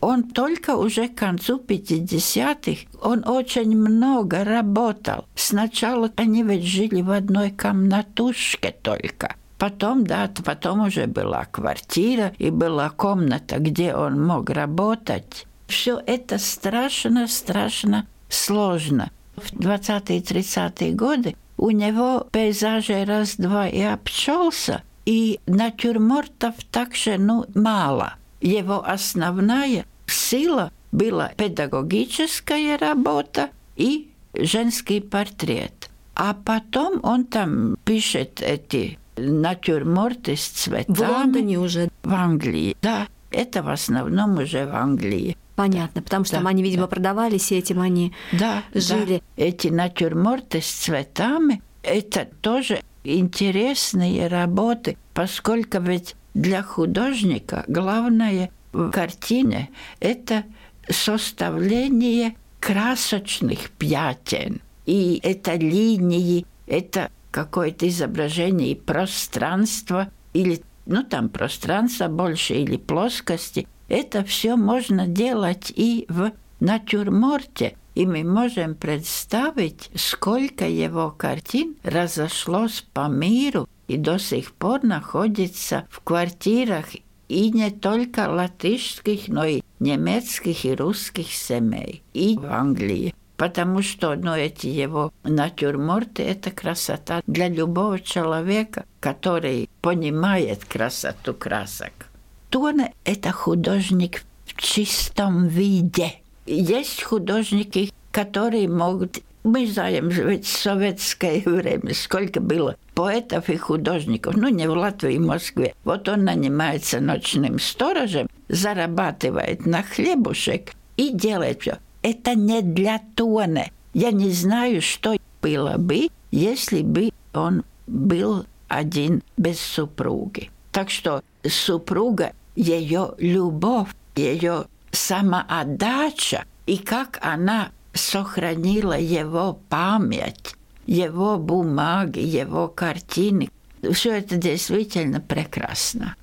Он 0.00 0.22
только 0.22 0.76
уже 0.76 1.08
к 1.08 1.16
концу 1.16 1.58
50-х, 1.58 2.86
он 3.02 3.26
очень 3.26 3.76
много 3.76 4.44
работал. 4.44 5.24
Сначала 5.34 6.10
они 6.16 6.42
ведь 6.42 6.64
жили 6.64 7.02
в 7.02 7.10
одной 7.10 7.50
комнатушке 7.50 8.74
только. 8.82 9.34
Потом, 9.58 10.04
да, 10.06 10.30
потом 10.44 10.86
уже 10.86 11.06
была 11.06 11.44
квартира 11.46 12.32
и 12.38 12.50
была 12.50 12.90
комната, 12.90 13.58
где 13.58 13.94
он 13.94 14.24
мог 14.24 14.50
работать. 14.50 15.46
Все 15.66 16.00
это 16.06 16.38
страшно, 16.38 17.26
страшно 17.26 18.06
сложно. 18.28 19.10
В 19.36 19.52
20-е 19.52 20.20
30-е 20.20 20.92
годы 20.92 21.36
у 21.56 21.70
него 21.70 22.26
пейзажи 22.30 23.04
раз-два 23.04 23.68
и 23.68 23.80
обчелся, 23.80 24.82
и 25.04 25.40
натюрмортов 25.46 26.54
также 26.70 27.18
ну, 27.18 27.44
мало. 27.54 28.14
Его 28.40 28.84
основная 28.86 29.84
сила 30.06 30.70
была 30.92 31.28
педагогическая 31.36 32.78
работа 32.78 33.50
и 33.76 34.10
женский 34.34 35.00
портрет. 35.00 35.90
А 36.14 36.34
потом 36.34 37.00
он 37.02 37.24
там 37.24 37.76
пишет 37.84 38.40
эти 38.42 38.98
натюрморты 39.16 40.36
с 40.36 40.46
цветами. 40.46 40.94
В 40.96 41.00
Лондоне 41.00 41.58
уже. 41.58 41.88
В 42.02 42.12
Англии, 42.14 42.76
да. 42.82 43.06
Это 43.30 43.62
в 43.62 43.68
основном 43.68 44.38
уже 44.38 44.64
в 44.66 44.74
Англии. 44.74 45.36
Понятно, 45.54 46.02
потому 46.02 46.24
что 46.24 46.34
Да, 46.34 46.38
там 46.38 46.46
они, 46.46 46.62
видимо, 46.62 46.82
да. 46.82 46.88
продавались, 46.88 47.50
и 47.52 47.56
этим 47.56 47.80
они 47.80 48.14
Да, 48.32 48.62
жили. 48.74 49.22
да. 49.36 49.44
Эти 49.44 49.68
натюрморты 49.68 50.62
с 50.62 50.66
цветами– 50.70 51.60
это 51.82 52.28
тоже 52.40 52.80
интересные 53.04 54.28
работы, 54.28 54.96
поскольку 55.14 55.80
ведь 55.80 56.14
для 56.38 56.62
художника 56.62 57.64
главное 57.66 58.50
в 58.72 58.90
картине– 58.90 59.70
это 60.00 60.44
составление 60.88 62.36
красочных 62.60 63.70
пятен. 63.72 64.60
И 64.86 65.20
это 65.24 65.54
линии, 65.54 66.46
это 66.68 67.10
какое-то 67.32 67.88
изображение 67.88 68.76
пространства 68.76 70.12
или 70.32 70.62
ну 70.86 71.02
там 71.02 71.28
пространство 71.28 72.06
больше 72.06 72.54
или 72.54 72.76
плоскости. 72.76 73.66
Это 73.88 74.22
все 74.22 74.54
можно 74.54 75.08
делать 75.08 75.72
и 75.74 76.06
в 76.08 76.30
натюрморте. 76.60 77.76
И 77.98 78.06
мы 78.06 78.22
можем 78.22 78.76
представить, 78.76 79.90
сколько 79.96 80.68
его 80.68 81.10
картин 81.10 81.74
разошлось 81.82 82.86
по 82.94 83.08
миру 83.08 83.68
и 83.88 83.96
до 83.96 84.20
сих 84.20 84.52
пор 84.52 84.84
находится 84.84 85.84
в 85.90 85.98
квартирах 86.02 86.86
и 87.26 87.50
не 87.50 87.72
только 87.72 88.30
латышских, 88.30 89.26
но 89.26 89.44
и 89.44 89.62
немецких 89.80 90.64
и 90.64 90.76
русских 90.76 91.32
семей, 91.32 92.04
и 92.14 92.38
в 92.38 92.46
Англии. 92.46 93.16
Потому 93.36 93.82
что 93.82 94.14
ну, 94.14 94.32
эти 94.32 94.68
его 94.68 95.12
натюрморты– 95.24 96.22
это 96.24 96.52
красота 96.52 97.20
для 97.26 97.48
любого 97.48 97.98
человека, 97.98 98.84
который 99.00 99.68
понимает 99.80 100.64
красоту 100.64 101.34
красок. 101.34 102.06
Тона– 102.48 102.92
это 103.04 103.32
художник 103.32 104.22
в 104.46 104.54
чистом 104.56 105.48
виде. 105.48 106.20
Есть 106.48 107.02
художники, 107.02 107.92
которые 108.10 108.68
могут 108.68 109.18
мы 109.44 109.66
знаем, 109.66 110.08
ведь 110.08 110.46
в 110.46 110.58
советское 110.58 111.40
время 111.40 111.94
сколько 111.94 112.40
было 112.40 112.76
поэтов 112.94 113.48
и 113.48 113.56
художников, 113.56 114.36
ну 114.36 114.48
не 114.48 114.68
в 114.68 114.72
Латвии 114.72 115.14
и 115.14 115.18
Москве. 115.18 115.74
Вот 115.84 116.08
он 116.08 116.24
нанимается 116.24 117.00
ночным 117.00 117.58
сторожем, 117.58 118.28
зарабатывает 118.48 119.64
на 119.64 119.82
хлебушек 119.82 120.72
и 120.96 121.10
делает 121.12 121.62
все. 121.62 121.78
Это 122.02 122.34
не 122.34 122.60
для 122.62 123.00
Тоне. 123.14 123.72
Я 123.94 124.10
не 124.10 124.30
знаю, 124.30 124.82
что 124.82 125.16
было 125.40 125.76
бы, 125.78 126.08
если 126.30 126.82
бы 126.82 127.10
он 127.32 127.64
был 127.86 128.44
один 128.68 129.22
без 129.36 129.60
супруги. 129.60 130.50
Так 130.72 130.90
что 130.90 131.22
супруга, 131.46 132.32
ее 132.54 133.14
любовь, 133.18 133.88
ее 134.14 134.66
самоотдача, 134.98 136.44
и 136.66 136.76
как 136.76 137.18
она 137.22 137.70
сохранила 137.94 138.98
его 138.98 139.58
память, 139.68 140.54
его 140.86 141.38
бумаги, 141.38 142.20
его 142.20 142.68
картины. 142.68 143.50
Все 143.92 144.18
это 144.18 144.36
действительно 144.36 145.20
прекрасно. 145.20 146.16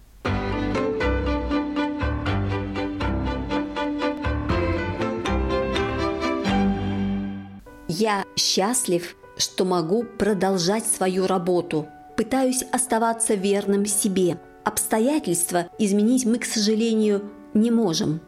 Я 7.88 8.26
счастлив, 8.36 9.16
что 9.38 9.64
могу 9.64 10.04
продолжать 10.04 10.86
свою 10.86 11.28
работу. 11.28 11.88
Пытаюсь 12.18 12.64
оставаться 12.72 13.36
верным 13.36 13.86
себе. 13.86 14.38
Обстоятельства 14.66 15.68
изменить 15.80 16.26
мы, 16.26 16.40
к 16.40 16.46
сожалению, 16.46 17.30
не 17.54 17.72
можем. 17.72 18.20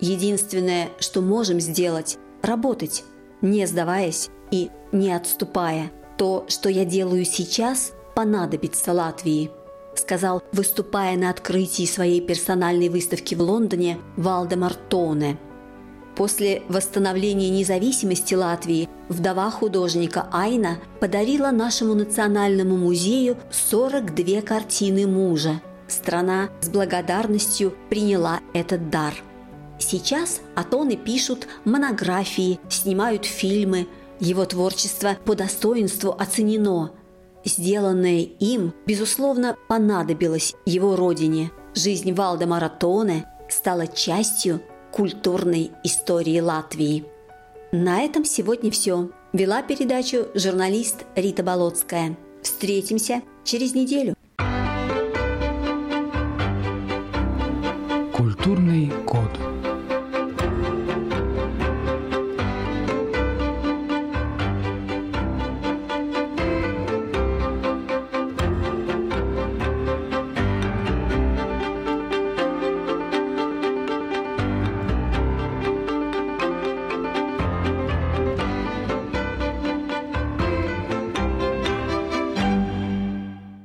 Единственное, 0.00 0.90
что 0.98 1.20
можем 1.20 1.60
сделать– 1.60 2.18
работать, 2.42 3.04
не 3.40 3.66
сдаваясь 3.66 4.28
и 4.50 4.70
не 4.92 5.12
отступая. 5.12 5.90
То, 6.18 6.46
что 6.48 6.68
я 6.68 6.84
делаю 6.84 7.24
сейчас, 7.24 7.92
понадобится 8.14 8.92
Латвии, 8.92 9.50
сказал, 9.94 10.42
выступая 10.52 11.16
на 11.16 11.30
открытии 11.30 11.86
своей 11.86 12.20
персональной 12.20 12.88
выставки 12.88 13.34
в 13.34 13.42
Лондоне 13.42 13.98
Валдемар 14.16 14.74
Тоне. 14.74 15.38
После 16.16 16.62
восстановления 16.68 17.50
независимости 17.50 18.34
Латвии 18.34 18.88
вдова 19.10 19.50
художника 19.50 20.28
Айна 20.32 20.78
подарила 20.98 21.50
нашему 21.50 21.94
национальному 21.94 22.76
музею 22.76 23.36
42 23.50 24.40
картины 24.40 25.06
мужа. 25.06 25.60
Страна 25.88 26.48
с 26.62 26.70
благодарностью 26.70 27.74
приняла 27.90 28.40
этот 28.54 28.88
дар. 28.88 29.14
Сейчас 29.78 30.40
Атоны 30.54 30.96
пишут 30.96 31.46
монографии, 31.64 32.58
снимают 32.68 33.24
фильмы. 33.24 33.86
Его 34.18 34.44
творчество 34.46 35.16
по 35.24 35.34
достоинству 35.34 36.10
оценено. 36.18 36.92
Сделанное 37.44 38.20
им, 38.20 38.72
безусловно, 38.86 39.56
понадобилось 39.68 40.54
его 40.64 40.96
родине. 40.96 41.52
Жизнь 41.74 42.12
Валдемара 42.12 42.68
Тоне 42.68 43.26
стала 43.48 43.86
частью 43.86 44.62
культурной 44.90 45.70
истории 45.84 46.40
Латвии. 46.40 47.04
На 47.72 48.00
этом 48.00 48.24
сегодня 48.24 48.70
все. 48.70 49.10
Вела 49.32 49.62
передачу 49.62 50.28
журналист 50.34 51.04
Рита 51.14 51.42
Болотская. 51.42 52.16
Встретимся 52.42 53.22
через 53.44 53.74
неделю. 53.74 54.14
Культурный 58.12 58.90
код. 59.04 59.55